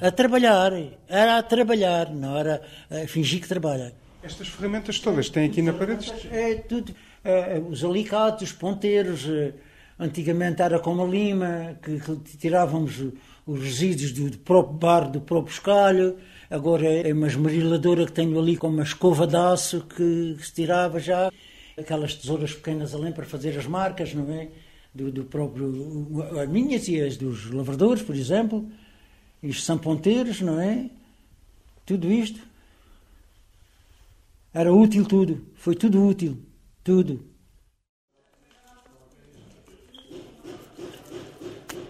A 0.00 0.10
trabalhar, 0.10 0.72
era 1.08 1.38
a 1.38 1.42
trabalhar, 1.42 2.10
não 2.10 2.36
era 2.36 2.62
a 2.90 3.06
fingir 3.06 3.40
que 3.40 3.48
trabalha. 3.48 3.94
Estas 4.22 4.48
ferramentas 4.48 4.98
todas 4.98 5.28
têm 5.28 5.46
aqui 5.46 5.62
na 5.62 5.72
parede? 5.72 6.12
É 6.30 6.54
tudo. 6.54 6.94
É, 7.24 7.58
os 7.58 7.84
alicates, 7.84 8.50
os 8.50 8.52
ponteiros. 8.52 9.26
É, 9.28 9.52
antigamente 9.98 10.60
era 10.62 10.78
com 10.78 10.92
uma 10.92 11.04
lima, 11.04 11.78
que, 11.82 11.98
que 11.98 12.36
tirávamos 12.36 13.02
os 13.46 13.62
resíduos 13.62 14.12
do, 14.12 14.30
do, 14.30 14.38
próprio 14.38 14.74
bar, 14.74 15.10
do 15.10 15.20
próprio 15.20 15.52
escalho. 15.52 16.16
Agora 16.50 16.86
é 16.86 17.12
uma 17.12 17.26
esmeriladora 17.26 18.06
que 18.06 18.12
tenho 18.12 18.38
ali 18.38 18.56
com 18.56 18.68
uma 18.68 18.82
escova 18.82 19.26
de 19.26 19.36
aço 19.36 19.82
que, 19.82 20.36
que 20.38 20.46
se 20.46 20.52
tirava 20.52 21.00
já. 21.00 21.30
Aquelas 21.78 22.14
tesouras 22.14 22.52
pequenas 22.52 22.94
além 22.94 23.12
para 23.12 23.24
fazer 23.24 23.58
as 23.58 23.66
marcas, 23.66 24.14
não 24.14 24.30
é? 24.32 24.48
Do, 24.94 25.10
do 25.10 25.24
próprio. 25.24 26.24
As 26.40 26.48
minhas 26.48 26.88
e 26.88 27.00
as 27.00 27.16
dos 27.16 27.50
lavradores, 27.50 28.02
por 28.02 28.14
exemplo. 28.14 28.66
Isto 29.42 29.62
são 29.62 29.78
ponteiros, 29.78 30.40
não 30.40 30.60
é? 30.60 30.90
Tudo 31.84 32.10
isto. 32.10 32.40
Era 34.52 34.72
útil 34.72 35.04
tudo. 35.04 35.46
Foi 35.54 35.74
tudo 35.74 36.06
útil. 36.06 36.38
Tudo. 36.82 37.20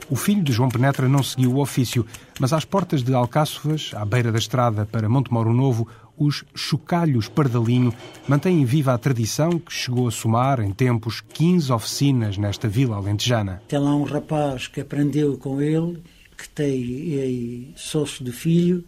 O 0.09 0.15
filho 0.15 0.43
de 0.43 0.53
João 0.53 0.69
Penetra 0.69 1.09
não 1.09 1.21
seguiu 1.21 1.53
o 1.53 1.61
ofício, 1.61 2.07
mas 2.39 2.53
às 2.53 2.65
portas 2.65 3.03
de 3.03 3.13
Alcáçovas, 3.13 3.91
à 3.93 4.05
beira 4.05 4.31
da 4.31 4.39
estrada 4.39 4.87
para 4.87 5.09
Montemoro 5.09 5.53
Novo, 5.53 5.89
os 6.17 6.45
chocalhos 6.55 7.29
Pardalinho 7.29 7.93
mantêm 8.29 8.65
viva 8.65 8.95
a 8.95 8.99
tradição 8.99 9.59
que 9.59 9.73
chegou 9.73 10.07
a 10.07 10.13
somar, 10.13 10.61
em 10.61 10.73
tempos, 10.73 11.21
15 11.21 11.73
oficinas 11.73 12.39
nesta 12.39 12.69
vila 12.69 12.97
alentejana. 12.97 13.61
Tem 13.67 13.81
lá 13.81 13.95
um 13.97 14.05
rapaz 14.05 14.69
que 14.69 14.81
aprendeu 14.81 15.37
com 15.39 15.61
ele, 15.61 16.01
que 16.37 16.49
tem 16.49 17.72
é, 17.72 17.79
sócio 17.79 18.25
de 18.25 18.33
filho, 18.33 18.85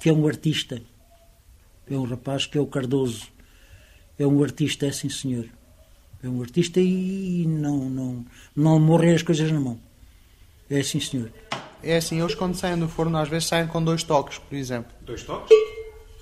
que 0.00 0.08
é 0.08 0.12
um 0.12 0.26
artista. 0.26 0.80
É 1.90 1.96
um 1.96 2.04
rapaz 2.04 2.46
que 2.46 2.58
é 2.58 2.60
o 2.60 2.66
Cardoso. 2.66 3.28
É 4.18 4.26
um 4.26 4.42
artista, 4.42 4.86
é 4.86 4.92
sim 4.92 5.08
senhor. 5.08 5.46
É 6.22 6.28
um 6.28 6.40
artista 6.40 6.80
e 6.80 7.46
não, 7.46 7.88
não, 7.88 8.26
não 8.54 8.80
morrem 8.80 9.14
as 9.14 9.22
coisas 9.22 9.50
na 9.50 9.60
mão. 9.60 9.78
É 10.68 10.82
sim 10.82 11.00
senhor. 11.00 11.30
É 11.82 11.96
assim, 11.96 12.20
eles 12.20 12.34
quando 12.34 12.54
saem 12.54 12.78
do 12.78 12.88
forno 12.88 13.16
às 13.16 13.28
vezes 13.28 13.46
saem 13.46 13.66
com 13.66 13.82
dois 13.82 14.02
toques, 14.02 14.38
por 14.38 14.56
exemplo. 14.56 14.92
Dois 15.02 15.22
toques? 15.22 15.56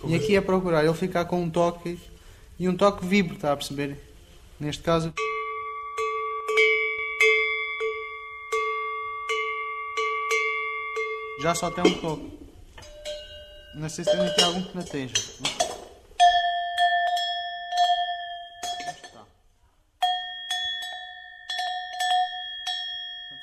E 0.07 0.15
aqui 0.15 0.37
é 0.37 0.41
procurar 0.41 0.85
ele 0.85 0.93
ficar 0.93 1.25
com 1.25 1.43
um 1.43 1.49
toque 1.49 1.99
e 2.59 2.69
um 2.69 2.77
toque 2.77 3.07
vibra, 3.07 3.35
está 3.35 3.53
a 3.53 3.57
perceber? 3.57 3.97
Neste 4.61 4.83
caso. 4.83 5.15
Já 11.45 11.55
só 11.55 11.71
tem 11.71 11.85
um 11.85 12.01
toque. 12.01 12.39
Não 13.75 13.87
sei 13.91 14.03
se 14.03 14.11
tem 14.11 14.27
aqui 14.27 14.43
algum 14.43 14.63
que 14.63 14.75
não 14.75 14.83
esteja. 14.83 15.15
Está. 15.15 15.67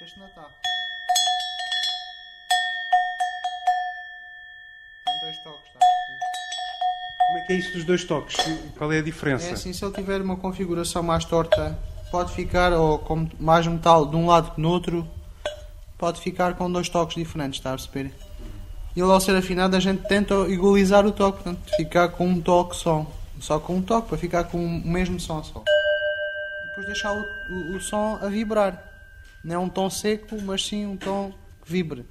Este 0.01 0.19
não 0.19 0.25
está. 0.25 0.47
Tem 5.05 5.19
dois 5.21 5.37
toques, 5.43 5.67
está 5.67 5.79
perceber? 5.79 6.19
Como 7.27 7.37
é 7.37 7.41
que 7.45 7.53
é 7.53 7.55
isso 7.57 7.73
dos 7.73 7.83
dois 7.83 8.03
toques? 8.03 8.35
Qual 8.79 8.91
é 8.91 8.97
a 8.97 9.03
diferença? 9.03 9.45
É 9.45 9.51
assim, 9.51 9.73
se 9.73 9.85
ele 9.85 9.93
tiver 9.93 10.21
uma 10.21 10.37
configuração 10.37 11.03
mais 11.03 11.23
torta, 11.23 11.77
pode 12.09 12.33
ficar 12.33 12.73
ou 12.73 12.97
com 12.97 13.29
mais 13.39 13.67
metal 13.67 14.07
de 14.07 14.15
um 14.15 14.25
lado 14.25 14.55
que 14.55 14.59
no 14.59 14.69
outro, 14.69 15.07
pode 16.01 16.19
ficar 16.19 16.55
com 16.55 16.69
dois 16.69 16.89
toques 16.89 17.15
diferentes, 17.15 17.59
está 17.59 17.69
a 17.69 17.77
perceber? 17.77 18.11
E 18.95 18.99
ele 18.99 19.11
ao 19.11 19.19
ser 19.21 19.35
afinado 19.35 19.75
a 19.75 19.79
gente 19.79 20.01
tenta 20.07 20.33
igualizar 20.49 21.05
o 21.05 21.11
toque, 21.11 21.43
portanto, 21.43 21.75
ficar 21.75 22.09
com 22.09 22.25
um 22.25 22.41
toque 22.41 22.75
só. 22.75 23.05
Só 23.39 23.59
com 23.59 23.77
um 23.77 23.81
toque, 23.83 24.09
para 24.09 24.17
ficar 24.17 24.45
com 24.45 24.57
o 24.57 24.87
mesmo 24.87 25.19
som 25.19 25.43
só. 25.43 25.63
Depois 26.69 26.87
deixar 26.87 27.13
o, 27.13 27.21
o, 27.21 27.77
o 27.77 27.79
som 27.79 28.17
a 28.19 28.27
vibrar. 28.27 28.83
Não 29.43 29.55
é 29.55 29.59
um 29.59 29.69
tom 29.69 29.91
seco, 29.91 30.41
mas 30.41 30.65
sim 30.65 30.87
um 30.87 30.97
tom 30.97 31.31
que 31.63 31.71
vibre. 31.71 32.03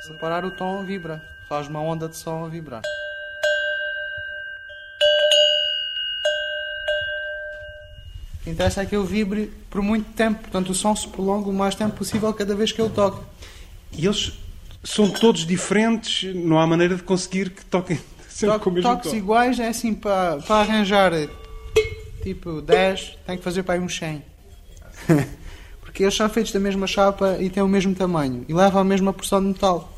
Se 0.00 0.12
parar 0.20 0.44
o 0.44 0.50
tom, 0.50 0.84
vibra. 0.84 1.22
Faz 1.48 1.68
uma 1.68 1.80
onda 1.80 2.06
de 2.08 2.16
som 2.16 2.44
a 2.44 2.48
vibrar. 2.48 2.82
Interessa 8.50 8.82
é 8.82 8.86
que 8.86 8.94
eu 8.96 9.04
vibre 9.04 9.52
por 9.70 9.80
muito 9.82 10.10
tempo, 10.12 10.40
portanto 10.40 10.70
o 10.70 10.74
som 10.74 10.94
se 10.96 11.06
prolonga 11.08 11.48
o 11.48 11.52
mais 11.52 11.74
tempo 11.74 11.96
possível 11.96 12.32
cada 12.34 12.54
vez 12.54 12.72
que 12.72 12.80
eu 12.80 12.90
toco. 12.90 13.24
E 13.92 14.04
eles 14.06 14.32
são 14.82 15.08
todos 15.10 15.46
diferentes, 15.46 16.34
não 16.34 16.58
há 16.58 16.66
maneira 16.66 16.96
de 16.96 17.02
conseguir 17.02 17.50
que 17.50 17.64
toquem 17.64 18.00
sempre 18.28 18.54
Toque- 18.54 18.64
com 18.64 18.70
o 18.70 18.72
mesmo 18.72 18.90
toques 18.90 19.04
toque. 19.06 19.16
iguais 19.16 19.58
é 19.60 19.68
assim 19.68 19.94
para, 19.94 20.38
para 20.38 20.56
arranjar 20.56 21.12
tipo 22.22 22.60
10, 22.62 23.18
tem 23.26 23.36
que 23.38 23.44
fazer 23.44 23.62
para 23.62 23.74
aí 23.74 23.80
uns 23.80 23.96
100. 23.96 24.22
Porque 25.80 26.02
eles 26.04 26.14
são 26.16 26.28
feitos 26.28 26.52
da 26.52 26.58
mesma 26.60 26.86
chapa 26.86 27.36
e 27.38 27.50
têm 27.50 27.62
o 27.62 27.68
mesmo 27.68 27.94
tamanho 27.94 28.44
e 28.48 28.54
levam 28.54 28.80
a 28.80 28.84
mesma 28.84 29.12
porção 29.12 29.40
de 29.40 29.48
metal. 29.48 29.92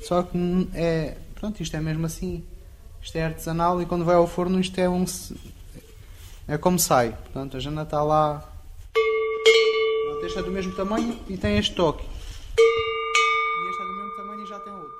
Só 0.00 0.22
que 0.22 0.68
é. 0.74 1.16
Pronto, 1.34 1.62
isto 1.62 1.76
é 1.76 1.80
mesmo 1.80 2.06
assim. 2.06 2.42
Isto 3.02 3.16
é 3.16 3.24
artesanal 3.26 3.82
e 3.82 3.86
quando 3.86 4.04
vai 4.04 4.14
ao 4.14 4.26
forno 4.26 4.58
isto 4.58 4.78
é 4.80 4.88
um. 4.88 5.04
É 6.48 6.56
como 6.56 6.78
sai. 6.78 7.10
Portanto, 7.10 7.56
a 7.56 7.60
jana 7.60 7.82
está 7.82 8.02
lá. 8.02 8.42
Este 10.22 10.38
é 10.38 10.42
do 10.42 10.50
mesmo 10.50 10.72
tamanho 10.74 11.18
e 11.28 11.36
tem 11.36 11.58
este 11.58 11.74
toque. 11.74 12.04
E 12.04 13.70
este 13.70 13.82
é 13.82 13.84
do 13.84 13.92
mesmo 13.94 14.16
tamanho 14.16 14.44
e 14.44 14.46
já 14.46 14.58
tem 14.60 14.72
outro. 14.72 14.96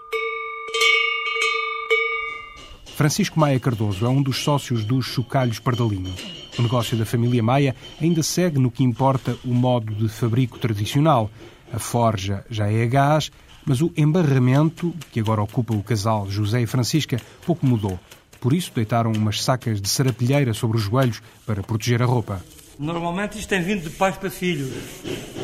Francisco 2.97 3.39
Maia 3.39 3.61
Cardoso 3.61 4.07
é 4.07 4.09
um 4.09 4.23
dos 4.23 4.43
sócios 4.43 4.85
dos 4.85 5.07
Chocalhos 5.07 5.59
Pardalinho. 5.59 6.15
O 6.59 6.63
negócio 6.63 6.97
da 6.97 7.05
família 7.05 7.43
Maia 7.43 7.77
ainda 8.01 8.23
segue 8.23 8.59
no 8.59 8.71
que 8.71 8.83
importa 8.83 9.37
o 9.45 9.55
modo 9.55 9.95
de 9.95 10.09
fabrico 10.09 10.59
tradicional. 10.59 11.31
A 11.73 11.79
forja 11.79 12.45
já 12.51 12.71
é 12.71 12.83
a 12.83 12.87
gás, 12.87 13.31
mas 13.65 13.81
o 13.81 13.93
embarramento, 13.97 14.95
que 15.13 15.21
agora 15.21 15.43
ocupa 15.43 15.75
o 15.75 15.83
casal 15.83 16.29
José 16.31 16.63
e 16.63 16.67
Francisca, 16.67 17.21
pouco 17.45 17.67
mudou. 17.67 18.01
Por 18.47 18.53
isso 18.55 18.71
deitaram 18.73 19.11
umas 19.11 19.43
sacas 19.43 19.81
de 19.81 19.89
sarapilheira 19.89 20.55
sobre 20.55 20.77
os 20.77 20.85
joelhos 20.85 21.21
para 21.45 21.65
proteger 21.65 22.01
a 22.01 22.05
roupa. 22.05 22.41
Normalmente 22.79 23.37
isto 23.41 23.49
tem 23.49 23.61
vindo 23.61 23.83
de 23.83 23.91
pais 23.91 24.17
para 24.17 24.31
filhos. 24.31 24.71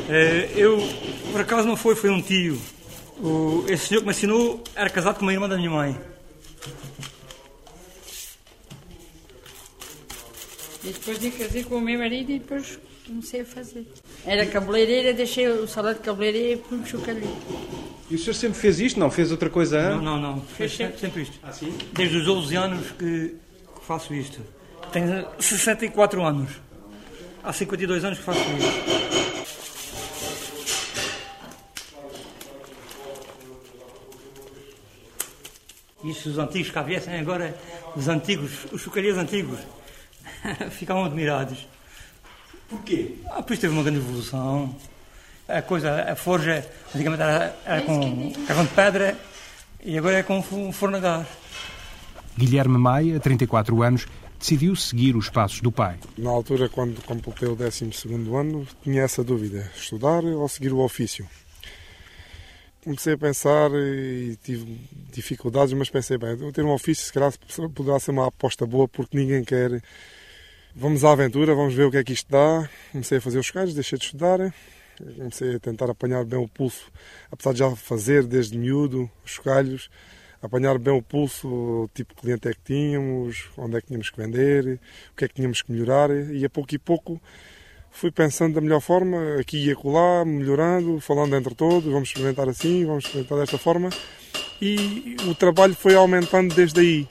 Eh, 0.09 0.51
Eu, 0.55 0.79
por 1.33 1.41
acaso, 1.41 1.67
não 1.67 1.77
foi, 1.77 1.97
foi 1.97 2.11
um 2.11 2.23
tio. 2.23 2.57
O- 3.19 3.65
Esse 3.69 3.89
senhor 3.89 4.03
que 4.03 4.07
me 4.07 4.13
ensinou 4.13 4.63
era 4.77 4.89
casado 4.89 5.17
com 5.17 5.23
uma 5.23 5.33
irmã 5.33 5.49
da 5.49 5.57
minha 5.57 5.69
mãe. 5.69 5.99
E 10.85 10.93
depois 10.93 11.19
de 11.19 11.31
casei 11.33 11.65
com 11.65 11.79
o 11.79 11.81
meu 11.81 11.99
marido 11.99 12.31
e 12.31 12.39
depois 12.39 12.79
comecei 13.05 13.41
a 13.41 13.45
fazer. 13.45 13.85
Era 14.25 14.47
cabeleireira, 14.47 15.13
deixei 15.13 15.49
o 15.49 15.67
salão 15.67 15.93
de 15.93 16.01
cabeleireira 16.01 16.55
e 16.55 16.57
pus 16.57 16.79
um 16.79 16.87
chocalheiro. 16.87 17.37
E 18.11 18.15
o 18.15 18.19
senhor 18.19 18.35
sempre 18.35 18.59
fez 18.59 18.79
isto? 18.79 19.01
Não 19.01 19.11
fez 19.11 19.31
outra 19.31 19.49
coisa 19.51 19.97
Não, 19.97 20.03
não, 20.03 20.21
não. 20.21 20.41
Fez 20.43 20.77
sempre, 20.77 20.99
sempre 20.99 21.23
isto. 21.23 21.39
Ah, 21.43 21.53
sim? 21.53 21.77
Desde 21.93 22.19
os 22.19 22.25
12 22.25 22.57
anos 22.57 22.91
que 22.93 23.35
que 23.83 23.87
faço 23.87 24.15
isto. 24.15 24.41
Tenho 24.93 25.27
64 25.39 26.23
anos. 26.23 26.51
Há 27.43 27.53
52 27.53 28.05
anos 28.05 28.19
que 28.19 28.25
faço 28.25 28.41
isto. 28.41 29.03
Isto 36.05 36.29
os 36.31 36.39
antigos 36.39 36.69
que 36.69 36.75
cá 36.75 36.83
viessem 36.83 37.19
agora, 37.19 37.57
os 37.97 38.09
antigos, 38.09 38.67
os 38.73 38.81
chocalheiros 38.81 39.19
antigos, 39.19 39.59
ficavam 40.71 41.05
admirados. 41.05 41.67
Porquê? 42.73 43.17
Ah, 43.31 43.43
pois 43.43 43.59
teve 43.59 43.73
uma 43.75 43.83
grande 43.83 43.99
evolução. 43.99 44.75
A 45.47 45.61
coisa, 45.61 46.11
a 46.11 46.17
forja, 46.17 46.67
antigamente 46.95 47.23
era, 47.23 47.55
era 47.67 47.83
com 47.83 48.33
carvão 48.47 48.65
de 48.65 48.71
pedra 48.73 49.19
e 49.85 49.99
agora 49.99 50.17
é 50.19 50.23
com 50.23 50.43
fo- 50.43 50.73
forno 50.73 50.97
a 50.97 51.01
gás. 51.01 51.27
Guilherme 52.39 52.79
Maia, 52.79 53.21
34 53.21 53.83
anos, 53.83 54.07
decidiu 54.41 54.75
seguir 54.75 55.15
os 55.17 55.29
passos 55.29 55.61
do 55.61 55.71
pai. 55.71 55.99
Na 56.17 56.31
altura, 56.31 56.69
quando 56.71 57.03
completei 57.05 57.47
o 57.49 57.55
12 57.55 57.91
ano, 58.35 58.67
tinha 58.83 59.03
essa 59.03 59.23
dúvida: 59.23 59.71
estudar 59.77 60.25
ou 60.25 60.49
seguir 60.49 60.73
o 60.73 60.79
ofício. 60.79 61.29
Comecei 62.83 63.13
a 63.13 63.19
pensar 63.19 63.71
e 63.75 64.37
tive 64.43 64.81
dificuldades, 65.13 65.73
mas 65.75 65.91
pensei, 65.91 66.17
bem, 66.19 66.31
eu 66.41 66.51
ter 66.53 66.65
um 66.65 66.73
ofício 66.73 67.05
se 67.05 67.13
calhar 67.13 67.33
poderá 67.75 68.01
ser 68.01 68.11
uma 68.13 68.29
aposta 68.29 68.65
boa 68.67 68.89
porque 68.89 69.17
ninguém 69.17 69.45
quer. 69.45 69.83
Vamos 70.75 71.05
à 71.05 71.13
aventura, 71.13 71.55
vamos 71.55 71.75
ver 71.75 71.85
o 71.85 71.91
que 71.91 71.99
é 71.99 72.05
que 72.05 72.15
isto 72.15 72.31
dá. 72.31 72.67
Comecei 72.93 73.19
a 73.19 73.21
fazer 73.21 73.39
os 73.39 73.51
caras, 73.51 73.75
deixei 73.75 73.99
de 73.99 74.07
estudar, 74.07 74.55
comecei 75.17 75.57
a 75.57 75.61
tentar 75.61 75.91
apanhar 75.91 76.25
bem 76.25 76.39
o 76.39 76.49
pulso, 76.49 76.91
apesar 77.31 77.53
de 77.53 77.59
já 77.59 77.77
fazer 77.77 78.25
desde 78.25 78.57
miúdo 78.57 79.11
os 79.23 79.33
chocalhos, 79.33 79.91
apanhar 80.41 80.79
bem 80.79 80.95
o 80.95 81.03
pulso, 81.03 81.47
o 81.47 81.91
tipo 81.93 82.15
de 82.15 82.23
cliente 82.23 82.49
é 82.49 82.53
que 82.53 82.61
tínhamos, 82.65 83.51
onde 83.59 83.77
é 83.77 83.81
que 83.83 83.89
tínhamos 83.89 84.09
que 84.09 84.17
vender, 84.17 84.81
o 85.13 85.17
que 85.17 85.27
é 85.27 85.29
que 85.29 85.35
tínhamos 85.35 85.61
que 85.61 85.71
melhorar, 85.71 86.09
e 86.11 86.43
a 86.43 86.49
pouco 86.49 86.75
e 86.75 86.79
pouco 86.79 87.21
fui 87.91 88.11
pensando 88.11 88.55
da 88.55 88.61
melhor 88.63 88.81
forma, 88.81 89.37
aqui 89.39 89.67
e 89.67 89.71
acolá, 89.71 90.25
melhorando, 90.25 90.99
falando 91.01 91.37
entre 91.37 91.55
todos, 91.55 91.93
vamos 91.93 92.09
experimentar 92.09 92.49
assim, 92.49 92.87
vamos 92.87 93.05
experimentar 93.05 93.39
desta 93.39 93.59
forma, 93.59 93.91
e 94.59 95.17
o 95.29 95.35
trabalho 95.35 95.75
foi 95.75 95.95
aumentando 95.95 96.55
desde 96.55 96.81
aí. 96.81 97.09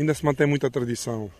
Ainda 0.00 0.14
se 0.14 0.24
mantém 0.24 0.46
muita 0.46 0.70
tradição 0.70 1.30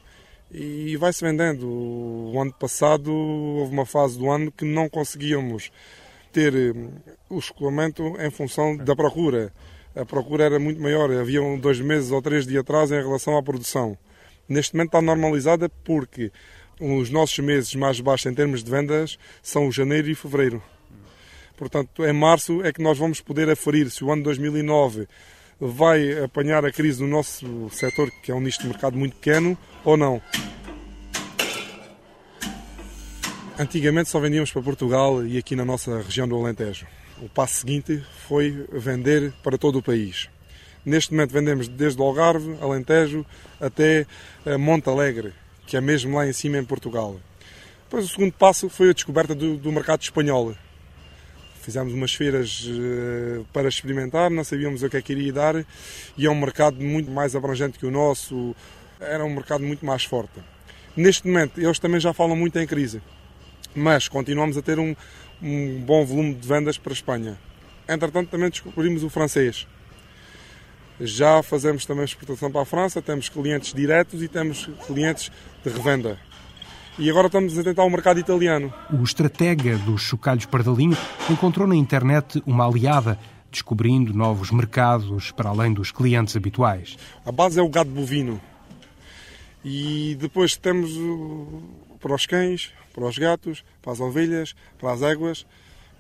e 0.53 0.95
vai-se 0.99 1.25
vendendo. 1.25 1.67
O 1.67 2.39
ano 2.39 2.53
passado 2.53 3.11
houve 3.11 3.73
uma 3.73 3.87
fase 3.87 4.19
do 4.19 4.29
ano 4.29 4.53
que 4.53 4.67
não 4.67 4.87
conseguíamos 4.87 5.73
ter 6.31 6.55
eh, 6.55 6.75
o 7.31 7.39
escoamento 7.39 8.03
em 8.21 8.31
função 8.31 8.77
da 8.77 8.95
procura. 8.95 9.51
A 9.97 10.05
procura 10.05 10.45
era 10.45 10.59
muito 10.59 10.79
maior, 10.79 11.11
havia 11.11 11.43
um, 11.43 11.59
dois 11.59 11.81
meses 11.81 12.11
ou 12.11 12.21
três 12.21 12.47
de 12.47 12.59
atraso 12.59 12.95
em 12.95 13.03
relação 13.03 13.35
à 13.35 13.43
produção. 13.43 13.97
Neste 14.47 14.75
momento 14.75 14.89
está 14.89 15.01
normalizada 15.01 15.71
porque 15.83 16.31
os 16.79 17.09
nossos 17.09 17.39
meses 17.39 17.75
mais 17.75 17.99
baixos 17.99 18.31
em 18.31 18.35
termos 18.35 18.63
de 18.63 18.71
vendas 18.71 19.19
são 19.43 19.69
o 19.69 19.73
janeiro 19.73 20.11
e 20.11 20.15
fevereiro. 20.15 20.63
Portanto, 21.57 22.05
em 22.05 22.13
março 22.13 22.63
é 22.63 22.75
que 22.75 22.83
nós 22.83 22.99
vamos 22.99 23.23
poder 23.23 23.49
aferir 23.49 23.91
se 23.91 24.05
o 24.05 24.13
ano 24.13 24.23
2009 24.23 25.09
vai 25.61 26.25
apanhar 26.25 26.65
a 26.65 26.73
crise 26.73 27.03
no 27.03 27.09
nosso 27.09 27.69
setor, 27.71 28.11
que 28.23 28.33
é 28.33 28.35
um 28.35 28.41
nicho 28.41 28.61
de 28.61 28.69
mercado 28.69 28.97
muito 28.97 29.17
pequeno, 29.17 29.59
ou 29.85 29.97
não. 29.97 30.23
Antigamente 33.59 34.09
só 34.09 34.19
vendíamos 34.19 34.51
para 34.51 34.63
Portugal 34.63 35.27
e 35.27 35.37
aqui 35.37 35.55
na 35.55 35.67
nossa 35.67 36.01
região 36.01 36.27
do 36.27 36.35
Alentejo. 36.35 36.87
O 37.21 37.29
passo 37.29 37.61
seguinte 37.61 38.03
foi 38.27 38.67
vender 38.73 39.35
para 39.43 39.59
todo 39.59 39.79
o 39.79 39.83
país. 39.83 40.31
Neste 40.83 41.13
momento 41.13 41.33
vendemos 41.33 41.69
desde 41.69 42.01
o 42.01 42.05
Algarve, 42.05 42.57
Alentejo, 42.63 43.27
até 43.61 44.07
Monte 44.59 44.89
Alegre, 44.89 45.35
que 45.67 45.77
é 45.77 45.81
mesmo 45.81 46.17
lá 46.17 46.27
em 46.27 46.33
cima 46.33 46.57
em 46.57 46.65
Portugal. 46.65 47.21
Depois 47.85 48.07
o 48.07 48.09
segundo 48.09 48.33
passo 48.33 48.71
foi 48.71 48.89
a 48.89 48.93
descoberta 48.95 49.35
do, 49.35 49.59
do 49.59 49.71
mercado 49.71 50.01
espanhol. 50.01 50.55
Fizemos 51.61 51.93
umas 51.93 52.15
feiras 52.15 52.67
uh, 52.67 53.45
para 53.53 53.69
experimentar, 53.69 54.31
não 54.31 54.43
sabíamos 54.43 54.83
o 54.83 54.89
que 54.89 54.97
é 54.97 55.03
que 55.03 55.13
iria 55.13 55.33
dar 55.33 55.67
e 56.17 56.27
é 56.27 56.31
um 56.31 56.35
mercado 56.35 56.81
muito 56.81 57.11
mais 57.11 57.37
abrangente 57.37 57.79
que 57.79 57.85
o 57.85 57.91
nosso, 57.91 58.57
era 58.99 59.25
um 59.25 59.35
mercado 59.35 59.63
muito 59.63 59.85
mais 59.85 60.05
forte. 60.05 60.41
Neste 60.97 61.27
momento, 61.27 61.61
eles 61.61 61.79
também 61.79 62.01
já 62.01 62.13
falam 62.15 62.35
muito 62.35 62.59
em 62.59 62.67
crise, 62.67 63.03
mas 63.75 64.09
continuamos 64.09 64.57
a 64.57 64.63
ter 64.63 64.79
um, 64.79 64.97
um 65.43 65.81
bom 65.81 66.05
volume 66.05 66.35
de 66.35 66.49
vendas 66.49 66.79
para 66.79 66.93
a 66.93 66.95
Espanha. 66.95 67.39
Entretanto, 67.87 68.31
também 68.31 68.49
descobrimos 68.49 69.05
o 69.05 69.11
francês. 69.11 69.67
Já 71.01 71.43
fazemos 71.43 71.85
também 71.87 72.05
exportação 72.05 72.51
para 72.51 72.63
a 72.63 72.65
França, 72.67 73.01
temos 73.01 73.29
clientes 73.29 73.73
diretos 73.73 74.23
e 74.23 74.29
temos 74.29 74.69
clientes 74.87 75.31
de 75.65 75.71
revenda. 75.71 76.19
E 76.99 77.09
agora 77.09 77.29
estamos 77.29 77.57
a 77.59 77.63
tentar 77.63 77.85
o 77.85 77.91
mercado 77.91 78.21
italiano. 78.21 78.73
O 78.93 79.03
estratega 79.03 79.79
dos 79.79 80.03
chocalhos 80.03 80.45
Pardalinho 80.45 80.97
encontrou 81.31 81.67
na 81.67 81.77
internet 81.77 82.43
uma 82.47 82.67
aliada, 82.67 83.19
descobrindo 83.51 84.13
novos 84.13 84.51
mercados 84.51 85.31
para 85.31 85.49
além 85.49 85.73
dos 85.73 85.91
clientes 85.91 86.37
habituais. 86.37 86.97
A 87.25 87.33
base 87.33 87.59
é 87.59 87.63
o 87.63 87.69
gado 87.69 87.91
bovino. 87.91 88.41
E 89.65 90.17
depois 90.21 90.57
temos 90.57 90.91
para 92.01 92.15
os 92.15 92.27
cães, 92.27 92.73
para 92.93 93.05
os 93.05 93.17
gatos, 93.19 93.65
para 93.81 93.93
as 93.93 94.01
ovelhas, 94.01 94.55
para 94.79 94.93
as 94.93 95.03
éguas. 95.03 95.47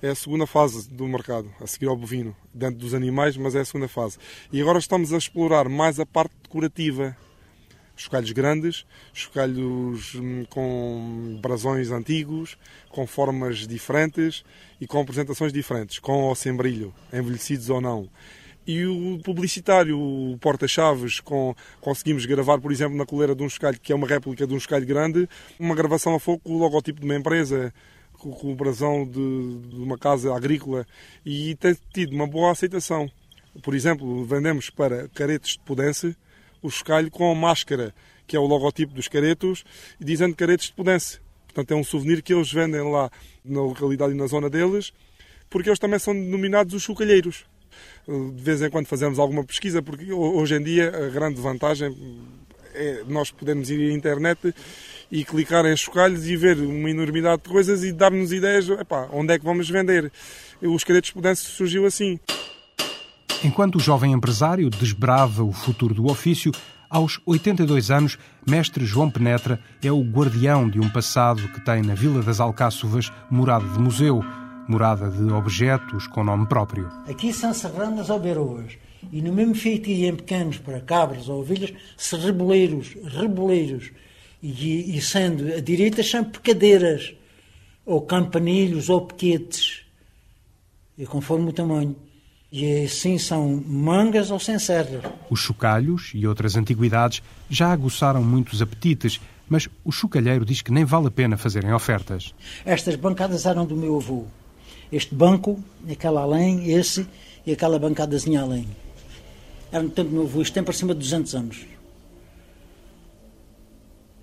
É 0.02 0.08
a 0.08 0.14
segunda 0.14 0.46
fase 0.46 0.88
do 0.88 1.06
mercado, 1.06 1.50
a 1.60 1.66
seguir 1.66 1.86
ao 1.86 1.96
bovino, 1.96 2.34
dentro 2.54 2.78
dos 2.78 2.94
animais, 2.94 3.36
mas 3.36 3.54
é 3.54 3.60
a 3.60 3.64
segunda 3.64 3.86
fase. 3.86 4.16
E 4.50 4.60
agora 4.60 4.78
estamos 4.78 5.12
a 5.12 5.18
explorar 5.18 5.68
mais 5.68 6.00
a 6.00 6.06
parte 6.06 6.32
decorativa, 6.42 7.14
chocalhos 8.00 8.32
grandes, 8.32 8.86
chocalhos 9.12 10.14
hum, 10.14 10.44
com 10.48 11.38
brasões 11.40 11.90
antigos, 11.90 12.56
com 12.88 13.06
formas 13.06 13.66
diferentes 13.66 14.42
e 14.80 14.86
com 14.86 15.00
apresentações 15.00 15.52
diferentes, 15.52 15.98
com 15.98 16.22
ou 16.22 16.34
sem 16.34 16.56
brilho, 16.56 16.94
envelhecidos 17.12 17.68
ou 17.68 17.80
não. 17.80 18.08
E 18.66 18.86
o 18.86 19.18
publicitário, 19.22 19.98
o 19.98 20.38
porta-chaves, 20.40 21.20
com, 21.20 21.54
conseguimos 21.80 22.24
gravar, 22.24 22.58
por 22.58 22.72
exemplo, 22.72 22.96
na 22.96 23.04
coleira 23.04 23.34
de 23.34 23.42
um 23.42 23.48
chocalho, 23.48 23.78
que 23.78 23.92
é 23.92 23.96
uma 23.96 24.06
réplica 24.06 24.46
de 24.46 24.54
um 24.54 24.60
chocalho 24.60 24.86
grande, 24.86 25.28
uma 25.58 25.74
gravação 25.74 26.14
a 26.14 26.20
fogo 26.20 26.40
com 26.40 26.54
o 26.54 26.58
logotipo 26.58 27.00
de 27.00 27.04
uma 27.04 27.16
empresa, 27.16 27.72
com, 28.12 28.30
o 28.50 28.54
brasão 28.54 29.04
de, 29.04 29.68
de 29.68 29.82
uma 29.82 29.98
casa 29.98 30.34
agrícola, 30.34 30.86
e 31.24 31.54
tem 31.56 31.76
tido 31.92 32.14
uma 32.14 32.26
boa 32.26 32.52
aceitação. 32.52 33.10
Por 33.62 33.74
exemplo, 33.74 34.24
vendemos 34.24 34.70
para 34.70 35.08
caretes 35.08 35.52
de 35.52 35.60
Pudense, 35.60 36.16
o 36.62 36.70
chocalho 36.70 37.10
com 37.10 37.30
a 37.30 37.34
máscara, 37.34 37.94
que 38.26 38.36
é 38.36 38.40
o 38.40 38.46
logotipo 38.46 38.94
dos 38.94 39.08
caretos, 39.08 39.64
e 40.00 40.04
dizendo 40.04 40.36
caretos 40.36 40.66
de 40.66 40.72
Pudense. 40.72 41.18
Portanto, 41.46 41.72
é 41.72 41.74
um 41.74 41.82
souvenir 41.82 42.22
que 42.22 42.32
eles 42.32 42.52
vendem 42.52 42.80
lá 42.90 43.10
na 43.44 43.60
localidade 43.60 44.12
e 44.12 44.16
na 44.16 44.26
zona 44.26 44.48
deles, 44.48 44.92
porque 45.48 45.68
eles 45.68 45.78
também 45.78 45.98
são 45.98 46.14
denominados 46.14 46.74
os 46.74 46.82
chocalheiros. 46.82 47.44
De 48.06 48.42
vez 48.42 48.62
em 48.62 48.70
quando 48.70 48.86
fazemos 48.86 49.18
alguma 49.18 49.44
pesquisa, 49.44 49.82
porque 49.82 50.12
hoje 50.12 50.54
em 50.54 50.62
dia 50.62 50.88
a 50.88 51.08
grande 51.08 51.40
vantagem 51.40 51.96
é 52.74 53.02
nós 53.06 53.30
podermos 53.30 53.68
ir 53.70 53.90
à 53.90 53.92
internet 53.92 54.54
e 55.10 55.24
clicar 55.24 55.66
em 55.66 55.76
chocalhos 55.76 56.26
e 56.26 56.36
ver 56.36 56.56
uma 56.58 56.88
enormidade 56.88 57.42
de 57.42 57.48
coisas 57.48 57.82
e 57.82 57.92
dar-nos 57.92 58.32
ideias 58.32 58.68
epá, 58.68 59.08
onde 59.12 59.34
é 59.34 59.38
que 59.38 59.44
vamos 59.44 59.68
vender. 59.68 60.10
Os 60.62 60.84
caretos 60.84 61.10
Pudense 61.10 61.42
surgiu 61.42 61.84
assim. 61.84 62.18
Enquanto 63.42 63.76
o 63.76 63.80
jovem 63.80 64.12
empresário 64.12 64.68
desbrava 64.68 65.42
o 65.42 65.50
futuro 65.50 65.94
do 65.94 66.10
ofício, 66.10 66.52
aos 66.90 67.18
82 67.24 67.90
anos, 67.90 68.18
mestre 68.46 68.84
João 68.84 69.10
Penetra 69.10 69.58
é 69.82 69.90
o 69.90 70.02
guardião 70.02 70.68
de 70.68 70.78
um 70.78 70.90
passado 70.90 71.48
que 71.48 71.60
tem 71.64 71.80
na 71.80 71.94
Vila 71.94 72.22
das 72.22 72.38
Alcáçovas 72.38 73.10
morada 73.30 73.66
de 73.66 73.78
museu, 73.78 74.22
morada 74.68 75.08
de 75.08 75.32
objetos 75.32 76.06
com 76.06 76.22
nome 76.22 76.46
próprio. 76.46 76.90
Aqui 77.08 77.32
são 77.32 77.54
serranas 77.54 78.10
ou 78.10 78.20
beroas. 78.20 78.76
E 79.10 79.22
no 79.22 79.32
mesmo 79.32 79.54
feitio 79.54 80.06
em 80.06 80.16
pequenos 80.16 80.58
para 80.58 80.78
cabras 80.78 81.26
ou 81.26 81.40
ovelhas, 81.40 81.72
se 81.96 82.16
reboleiros, 82.16 82.94
reboleiros. 83.04 83.90
E, 84.42 84.96
e 84.96 85.00
sendo 85.00 85.50
a 85.54 85.60
direita 85.60 86.02
são 86.02 86.24
pecadeiras, 86.24 87.14
ou 87.86 88.02
campanilhos, 88.02 88.90
ou 88.90 89.00
pequetes, 89.06 89.82
e 90.98 91.06
conforme 91.06 91.48
o 91.48 91.52
tamanho. 91.52 91.96
E 92.52 92.84
assim 92.84 93.16
são 93.16 93.62
mangas 93.64 94.30
ou 94.30 94.40
sem 94.40 94.58
serras. 94.58 95.04
Os 95.30 95.38
chocalhos 95.38 96.10
e 96.14 96.26
outras 96.26 96.56
antiguidades 96.56 97.22
já 97.48 97.70
aguçaram 97.70 98.24
muitos 98.24 98.60
apetites, 98.60 99.20
mas 99.48 99.68
o 99.84 99.92
chocalheiro 99.92 100.44
diz 100.44 100.60
que 100.60 100.72
nem 100.72 100.84
vale 100.84 101.06
a 101.06 101.10
pena 101.10 101.36
fazerem 101.36 101.72
ofertas. 101.72 102.34
Estas 102.64 102.96
bancadas 102.96 103.46
eram 103.46 103.64
do 103.64 103.76
meu 103.76 103.96
avô. 103.96 104.26
Este 104.90 105.14
banco, 105.14 105.62
aquela 105.88 106.22
além, 106.22 106.72
esse 106.72 107.06
e 107.46 107.52
aquela 107.52 107.78
bancadazinha 107.78 108.40
além. 108.40 108.66
Eram 109.70 109.86
do 109.86 109.92
tempo 109.92 110.10
do 110.10 110.16
meu 110.16 110.24
avô. 110.24 110.42
Isto 110.42 110.54
tem 110.54 110.64
para 110.64 110.74
cima 110.74 110.92
de 110.92 111.00
200 111.00 111.34
anos. 111.36 111.66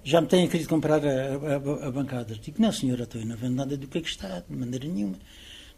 Já 0.04 0.20
me 0.20 0.28
têm 0.28 0.48
querido 0.50 0.70
comprar 0.70 1.02
a, 1.06 1.84
a, 1.84 1.88
a 1.88 1.92
bancada. 1.92 2.36
Digo, 2.36 2.62
não 2.62 2.72
senhora, 2.74 3.04
estou 3.04 3.24
não 3.24 3.38
vendo 3.38 3.56
nada 3.56 3.78
do 3.78 3.88
que 3.88 3.98
é 3.98 4.02
que 4.02 4.10
está, 4.10 4.44
de 4.50 4.56
maneira 4.56 4.86
nenhuma. 4.86 5.16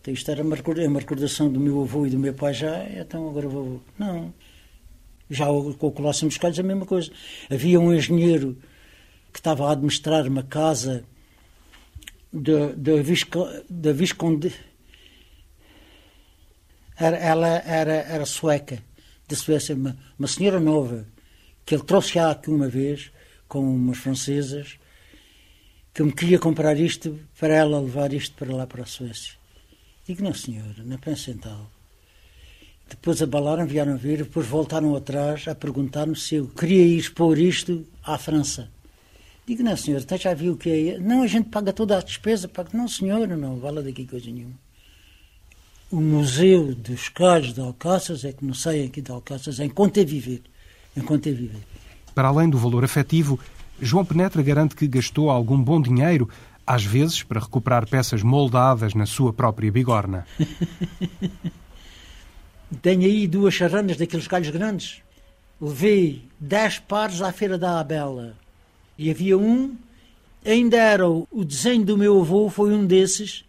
Então 0.01 0.13
isto 0.13 0.31
era 0.31 0.41
uma 0.43 0.55
recordação 0.55 1.51
do 1.51 1.59
meu 1.59 1.81
avô 1.81 2.05
e 2.05 2.09
do 2.09 2.17
meu 2.17 2.33
pai 2.33 2.53
já, 2.53 2.87
então 2.89 3.29
agora 3.29 3.47
vou. 3.47 3.81
Não. 3.97 4.33
Já 5.29 5.45
com 5.45 5.87
o 5.87 5.91
Colosso 5.91 6.25
Moscalhos 6.25 6.59
a 6.59 6.63
mesma 6.63 6.85
coisa. 6.85 7.11
Havia 7.49 7.79
um 7.79 7.93
engenheiro 7.93 8.57
que 9.31 9.39
estava 9.39 9.67
a 9.67 9.71
administrar 9.71 10.25
uma 10.27 10.43
casa 10.43 11.03
da, 12.31 12.71
da, 12.75 13.01
Visco, 13.01 13.45
da 13.69 13.91
Visconde. 13.91 14.53
Era, 16.97 17.17
ela 17.17 17.47
era, 17.47 17.93
era 17.93 18.25
sueca, 18.25 18.81
da 19.27 19.35
Suécia, 19.35 19.75
uma, 19.75 19.97
uma 20.17 20.27
senhora 20.27 20.59
nova, 20.59 21.05
que 21.65 21.75
ele 21.75 21.83
trouxe 21.83 22.13
cá 22.13 22.31
aqui 22.31 22.49
uma 22.49 22.67
vez, 22.67 23.11
com 23.47 23.59
umas 23.59 23.97
francesas, 23.97 24.77
que 25.93 26.03
me 26.03 26.11
queria 26.11 26.39
comprar 26.39 26.77
isto 26.77 27.19
para 27.39 27.53
ela 27.53 27.79
levar 27.79 28.11
isto 28.13 28.35
para 28.35 28.53
lá 28.53 28.67
para 28.67 28.83
a 28.83 28.85
Suécia. 28.85 29.33
Digo, 30.09 30.23
não 30.23 30.33
senhor, 30.33 30.73
em 30.79 31.37
tal. 31.37 31.69
Depois 32.89 33.21
abalaram, 33.21 33.67
vieram 33.67 33.95
ver, 33.95 34.23
depois 34.23 34.47
voltaram 34.47 34.95
atrás 34.95 35.47
a 35.47 35.53
perguntar-me 35.53 36.15
se 36.15 36.33
eu 36.33 36.47
queria 36.47 36.97
expor 36.97 37.37
isto 37.37 37.85
à 38.03 38.17
França. 38.17 38.71
Digo, 39.45 39.61
não 39.61 39.77
senhor, 39.77 40.01
até 40.01 40.17
já 40.17 40.33
viu 40.33 40.53
o 40.53 40.57
que 40.57 40.95
é. 40.95 40.97
Não, 40.97 41.21
a 41.21 41.27
gente 41.27 41.49
paga 41.49 41.71
toda 41.71 41.95
a 41.95 42.01
despesa. 42.01 42.47
Paga. 42.47 42.71
Não 42.73 42.87
senhor, 42.87 43.27
não 43.27 43.59
vale 43.59 43.83
daqui 43.83 44.07
coisa 44.07 44.31
nenhuma. 44.31 44.55
O 45.91 45.97
Museu 45.97 46.73
dos 46.73 47.07
Calhos 47.07 47.53
de 47.53 47.61
Alcáças 47.61 48.25
é 48.25 48.33
que 48.33 48.43
não 48.43 48.55
sai 48.55 48.85
aqui 48.85 49.01
de 49.01 49.11
Alcáças, 49.11 49.59
é 49.59 49.65
enquanto 49.65 49.99
é 49.99 50.03
viver. 50.03 50.41
Enquanto 50.97 51.27
é 51.27 51.31
viver. 51.31 51.61
Para 52.15 52.29
além 52.29 52.49
do 52.49 52.57
valor 52.57 52.83
afetivo, 52.83 53.39
João 53.79 54.03
Penetra 54.03 54.41
garante 54.41 54.75
que 54.75 54.87
gastou 54.87 55.29
algum 55.29 55.61
bom 55.61 55.79
dinheiro 55.79 56.27
às 56.69 56.85
vezes 56.85 57.23
para 57.23 57.39
recuperar 57.39 57.89
peças 57.89 58.21
moldadas 58.21 58.93
na 58.93 59.07
sua 59.07 59.33
própria 59.33 59.71
bigorna. 59.71 60.27
Tenho 62.79 63.05
aí 63.05 63.27
duas 63.27 63.55
charranas 63.55 63.97
daqueles 63.97 64.27
galhos 64.27 64.51
grandes. 64.51 65.01
Levei 65.59 66.29
dez 66.39 66.77
pares 66.77 67.23
à 67.23 67.31
Feira 67.31 67.57
da 67.57 67.79
Abela. 67.79 68.35
E 68.99 69.09
havia 69.09 69.35
um, 69.35 69.75
ainda 70.45 70.77
era 70.77 71.09
o, 71.09 71.27
desenho 71.43 71.83
do 71.83 71.97
meu 71.97 72.21
avô, 72.21 72.47
foi 72.51 72.71
um 72.71 72.85
desses, 72.85 73.43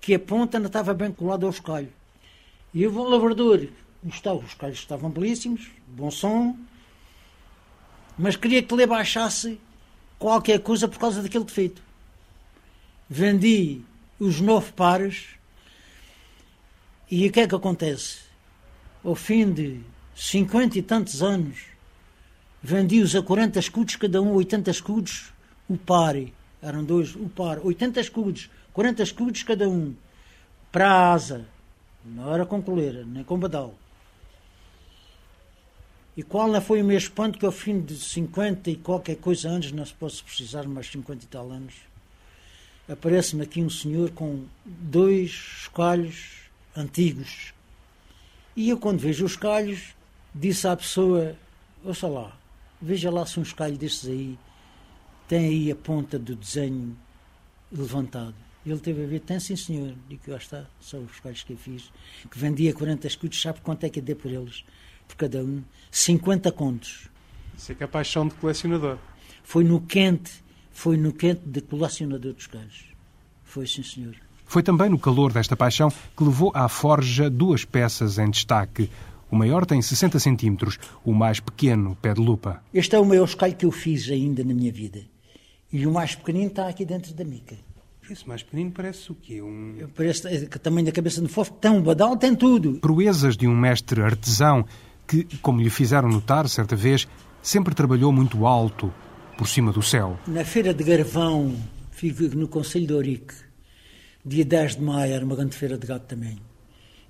que 0.00 0.14
a 0.14 0.18
ponta 0.20 0.56
ainda 0.56 0.68
estava 0.68 0.94
bem 0.94 1.10
colada 1.10 1.46
ao 1.46 1.50
escalho. 1.50 1.92
E 2.72 2.84
eu 2.84 2.92
vou 2.92 3.04
ao 3.04 3.10
lavrador. 3.10 3.66
Os 4.04 4.54
calhos 4.54 4.78
estavam 4.78 5.10
belíssimos, 5.10 5.68
bom 5.88 6.08
som, 6.08 6.56
mas 8.16 8.36
queria 8.36 8.62
que 8.62 8.76
lhe 8.76 8.86
baixasse 8.86 9.58
qualquer 10.20 10.60
coisa 10.60 10.86
por 10.86 11.00
causa 11.00 11.20
daquele 11.20 11.44
defeito 11.44 11.89
vendi 13.12 13.80
os 14.20 14.40
nove 14.40 14.70
pares 14.70 15.30
e 17.10 17.26
o 17.26 17.32
que 17.32 17.40
é 17.40 17.48
que 17.48 17.54
acontece? 17.56 18.20
Ao 19.02 19.16
fim 19.16 19.52
de 19.52 19.80
cinquenta 20.14 20.78
e 20.78 20.82
tantos 20.82 21.20
anos, 21.20 21.58
vendi-os 22.62 23.16
a 23.16 23.22
40 23.22 23.58
escudos, 23.58 23.96
cada 23.96 24.22
um 24.22 24.32
80 24.34 24.70
escudos, 24.70 25.32
o 25.68 25.76
par. 25.76 26.14
Eram 26.62 26.84
dois, 26.84 27.16
o 27.16 27.28
par, 27.28 27.58
80 27.58 28.00
escudos, 28.00 28.48
40 28.72 29.02
escudos 29.02 29.42
cada 29.42 29.68
um, 29.68 29.94
para 30.70 30.88
a 30.88 31.12
asa. 31.12 31.46
Não 32.04 32.32
era 32.32 32.46
com 32.46 32.62
coleira, 32.62 33.04
nem 33.04 33.24
com 33.24 33.38
badal. 33.38 33.74
E 36.16 36.22
qual 36.22 36.48
não 36.48 36.60
foi 36.60 36.82
o 36.82 36.84
meu 36.84 36.98
espanto 36.98 37.38
que 37.38 37.46
ao 37.46 37.50
fim 37.50 37.80
de 37.80 37.96
50 37.96 38.70
e 38.70 38.76
qualquer 38.76 39.16
coisa 39.16 39.48
anos, 39.48 39.72
não 39.72 39.84
se 39.84 39.94
posso 39.94 40.22
precisar 40.22 40.68
mais 40.68 40.86
50 40.88 41.24
e 41.24 41.28
tal 41.28 41.50
anos, 41.50 41.89
aparece-me 42.90 43.42
aqui 43.42 43.62
um 43.62 43.70
senhor 43.70 44.10
com 44.10 44.44
dois 44.64 45.30
escalhos 45.62 46.50
antigos. 46.76 47.52
E 48.56 48.68
eu, 48.68 48.78
quando 48.78 48.98
vejo 48.98 49.24
os 49.24 49.36
calhos, 49.36 49.94
disse 50.34 50.66
à 50.66 50.76
pessoa: 50.76 51.36
Ouça 51.84 52.08
lá, 52.08 52.36
veja 52.80 53.10
lá 53.10 53.24
se 53.24 53.38
um 53.38 53.42
escalho 53.42 53.76
destes 53.76 54.08
aí 54.08 54.38
tem 55.30 55.46
aí 55.46 55.70
a 55.70 55.76
ponta 55.76 56.18
do 56.18 56.34
desenho 56.34 56.96
levantado. 57.70 58.34
Ele 58.66 58.80
teve 58.80 59.04
a 59.04 59.06
ver, 59.06 59.20
tem 59.20 59.38
sim 59.38 59.54
senhor, 59.54 59.94
digo 60.08 60.22
que 60.24 60.30
está, 60.32 60.66
são 60.80 61.04
os 61.04 61.12
escalhos 61.12 61.44
que 61.44 61.52
eu 61.52 61.56
fiz, 61.56 61.92
que 62.28 62.36
vendia 62.36 62.74
40 62.74 63.06
escudos, 63.06 63.40
sabe 63.40 63.60
quanto 63.60 63.84
é 63.84 63.88
que 63.88 64.00
eu 64.00 64.02
dei 64.02 64.16
por 64.16 64.28
eles? 64.28 64.64
Por 65.06 65.14
cada 65.14 65.38
um? 65.38 65.62
50 65.88 66.50
contos. 66.50 67.08
Isso 67.56 67.70
é 67.70 67.74
que 67.76 67.84
é 67.84 67.86
paixão 67.86 68.26
de 68.26 68.34
colecionador. 68.34 68.98
Foi 69.44 69.62
no 69.62 69.80
quente, 69.80 70.42
foi 70.80 70.96
no 70.96 71.12
quente 71.12 71.42
de 71.44 71.60
colecionador 71.60 72.32
dos 72.32 72.46
calhos. 72.46 72.86
Foi 73.44 73.66
sim 73.66 73.82
senhor. 73.82 74.16
Foi 74.46 74.62
também 74.62 74.88
no 74.88 74.98
calor 74.98 75.30
desta 75.30 75.54
paixão 75.54 75.92
que 76.16 76.24
levou 76.24 76.50
à 76.54 76.70
forja 76.70 77.28
duas 77.28 77.66
peças 77.66 78.18
em 78.18 78.30
destaque. 78.30 78.88
O 79.30 79.36
maior 79.36 79.66
tem 79.66 79.82
60 79.82 80.18
centímetros, 80.18 80.78
o 81.04 81.12
mais 81.12 81.38
pequeno, 81.38 81.98
pé 82.00 82.14
de 82.14 82.22
lupa. 82.22 82.62
Este 82.72 82.96
é 82.96 82.98
o 82.98 83.04
maior 83.04 83.26
escalho 83.26 83.54
que 83.54 83.66
eu 83.66 83.70
fiz 83.70 84.08
ainda 84.08 84.42
na 84.42 84.54
minha 84.54 84.72
vida. 84.72 85.02
E 85.70 85.86
o 85.86 85.92
mais 85.92 86.14
pequenino 86.14 86.46
está 86.46 86.66
aqui 86.66 86.86
dentro 86.86 87.12
da 87.12 87.24
mica. 87.24 87.56
Esse 88.10 88.26
mais 88.26 88.42
pequenino 88.42 88.70
parece 88.70 89.12
o 89.12 89.14
quê? 89.14 89.42
Um... 89.42 89.86
Parece 89.94 90.26
é, 90.28 90.46
que 90.46 90.58
tamanho 90.58 90.86
da 90.86 90.92
cabeça 90.92 91.20
de 91.20 91.28
fósforo. 91.28 91.60
Tem 91.60 91.70
um 91.70 91.82
badal, 91.82 92.16
tem 92.16 92.34
tudo. 92.34 92.80
Proezas 92.80 93.36
de 93.36 93.46
um 93.46 93.54
mestre 93.54 94.00
artesão 94.00 94.64
que, 95.06 95.24
como 95.42 95.60
lhe 95.60 95.68
fizeram 95.68 96.08
notar 96.08 96.48
certa 96.48 96.74
vez, 96.74 97.06
sempre 97.42 97.74
trabalhou 97.74 98.10
muito 98.10 98.46
alto, 98.46 98.90
por 99.40 99.48
cima 99.48 99.72
do 99.72 99.80
céu. 99.80 100.18
Na 100.26 100.44
feira 100.44 100.74
de 100.74 100.84
Garvão, 100.84 101.56
fico 101.92 102.24
no 102.36 102.46
Conselho 102.46 102.86
de 102.86 102.92
Ourique, 102.92 103.32
dia 104.22 104.44
10 104.44 104.76
de 104.76 104.82
maio, 104.82 105.14
era 105.14 105.24
uma 105.24 105.34
grande 105.34 105.56
feira 105.56 105.78
de 105.78 105.86
gado 105.86 106.04
também. 106.06 106.38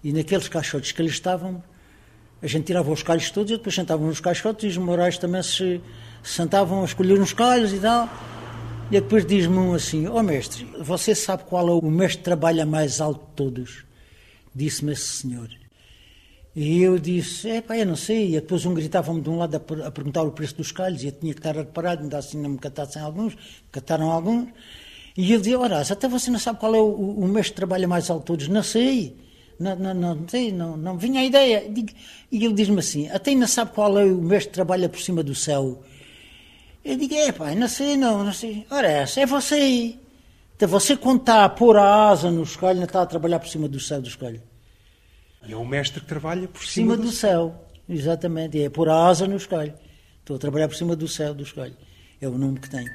E 0.04 0.12
naqueles 0.12 0.46
caixotes 0.46 0.92
que 0.92 1.02
ali 1.02 1.10
estavam, 1.10 1.60
a 2.40 2.46
gente 2.46 2.66
tirava 2.66 2.88
os 2.92 3.02
calhos 3.02 3.32
todos 3.32 3.50
e 3.50 3.56
depois 3.56 3.74
sentavam 3.74 4.06
nos 4.06 4.20
caixotes 4.20 4.62
e 4.62 4.68
os 4.68 4.76
morais 4.76 5.18
também 5.18 5.42
se 5.42 5.80
sentavam 6.22 6.82
a 6.82 6.84
escolher 6.84 7.20
uns 7.20 7.32
calhos 7.32 7.72
e 7.72 7.80
tal. 7.80 8.08
E 8.92 9.00
depois 9.00 9.26
diz-me 9.26 9.58
um 9.58 9.74
assim: 9.74 10.06
Ó 10.06 10.20
oh, 10.20 10.22
mestre, 10.22 10.68
você 10.80 11.16
sabe 11.16 11.42
qual 11.42 11.68
é 11.68 11.72
o 11.72 11.90
mestre 11.90 12.18
que 12.18 12.24
trabalha 12.24 12.64
mais 12.64 13.00
alto 13.00 13.26
de 13.26 13.34
todos? 13.34 13.84
Disse-me 14.54 14.92
esse 14.92 15.02
senhor. 15.02 15.48
E 16.54 16.82
eu 16.82 16.98
disse: 16.98 17.48
É 17.48 17.60
pá, 17.60 17.76
eu 17.76 17.86
não 17.86 17.96
sei. 17.96 18.30
E 18.30 18.32
depois 18.40 18.64
um 18.66 18.74
gritava-me 18.74 19.20
de 19.20 19.30
um 19.30 19.38
lado 19.38 19.56
a, 19.56 19.86
a, 19.86 19.90
perguntar 19.90 20.22
o 20.22 20.32
preço 20.32 20.56
dos 20.56 20.72
calhos 20.72 21.02
e 21.02 21.06
eu 21.06 21.12
tinha 21.12 21.32
que 21.32 21.40
estar 21.40 21.54
reparado, 21.54 22.02
ainda 22.02 22.18
assim 22.18 22.38
não 22.40 22.50
me 22.50 22.58
catassem 22.58 23.00
alguns, 23.00 23.36
cataram 23.70 24.10
alguns. 24.10 24.48
E 25.16 25.32
ele 25.32 25.38
dizia: 25.38 25.58
Ora, 25.58 25.80
até 25.80 26.08
você 26.08 26.30
não 26.30 26.38
sabe 26.38 26.58
qual 26.58 26.74
é 26.74 26.80
o, 26.80 26.92
o 26.92 27.28
mestre 27.28 27.52
que 27.52 27.56
trabalha 27.56 27.86
mais 27.86 28.10
alto 28.10 28.26
todos? 28.26 28.48
Não 28.48 28.62
sei. 28.62 29.16
Não, 29.58 29.76
não, 29.76 29.94
não, 29.94 30.28
sei, 30.28 30.50
não, 30.52 30.76
não 30.76 30.96
vinha 30.96 31.20
a 31.20 31.24
ideia. 31.24 31.70
E 32.32 32.44
ele 32.44 32.54
diz-me 32.54 32.78
assim: 32.80 33.08
Até 33.10 33.30
ainda 33.30 33.46
sabe 33.46 33.72
qual 33.72 33.98
é 33.98 34.04
o 34.04 34.16
mestre 34.16 34.48
que 34.48 34.54
trabalha 34.54 34.88
por 34.88 35.00
cima 35.00 35.22
do 35.22 35.34
céu? 35.34 35.82
Eu 36.84 36.96
digo, 36.96 37.14
é 37.14 37.30
pai, 37.30 37.54
não 37.54 37.68
sei, 37.68 37.96
não, 37.96 38.24
não 38.24 38.32
sei. 38.32 38.66
Ora, 38.70 38.90
essa 38.90 39.20
é 39.20 39.26
você. 39.26 39.96
Então 40.56 40.68
você 40.68 40.96
quando 40.96 41.20
está 41.20 41.44
a 41.44 41.48
pôr 41.48 41.76
a 41.76 42.08
asa 42.08 42.30
no 42.30 42.42
escolho, 42.42 42.78
não 42.78 42.84
está 42.84 43.02
a 43.02 43.06
trabalhar 43.06 43.38
por 43.38 43.48
cima 43.48 43.68
do 43.68 43.78
céu 43.78 44.00
do 44.00 44.08
escolho. 44.08 44.42
E 45.46 45.52
é 45.52 45.56
o 45.56 45.64
mestre 45.64 46.00
que 46.00 46.06
trabalha 46.06 46.46
por 46.46 46.64
cima, 46.64 46.94
cima 46.94 46.96
do, 46.96 47.04
do 47.04 47.12
céu. 47.12 47.66
Exatamente, 47.88 48.60
é 48.60 48.68
pôr 48.68 48.88
a 48.88 49.06
asa 49.06 49.26
no 49.26 49.36
escolho. 49.36 49.74
Estou 50.20 50.36
a 50.36 50.38
trabalhar 50.38 50.68
por 50.68 50.76
cima 50.76 50.94
do 50.94 51.08
céu 51.08 51.34
do 51.34 51.42
escolho. 51.42 51.76
É 52.20 52.28
o 52.28 52.36
nome 52.36 52.60
que 52.60 52.70
tenho. 52.70 52.90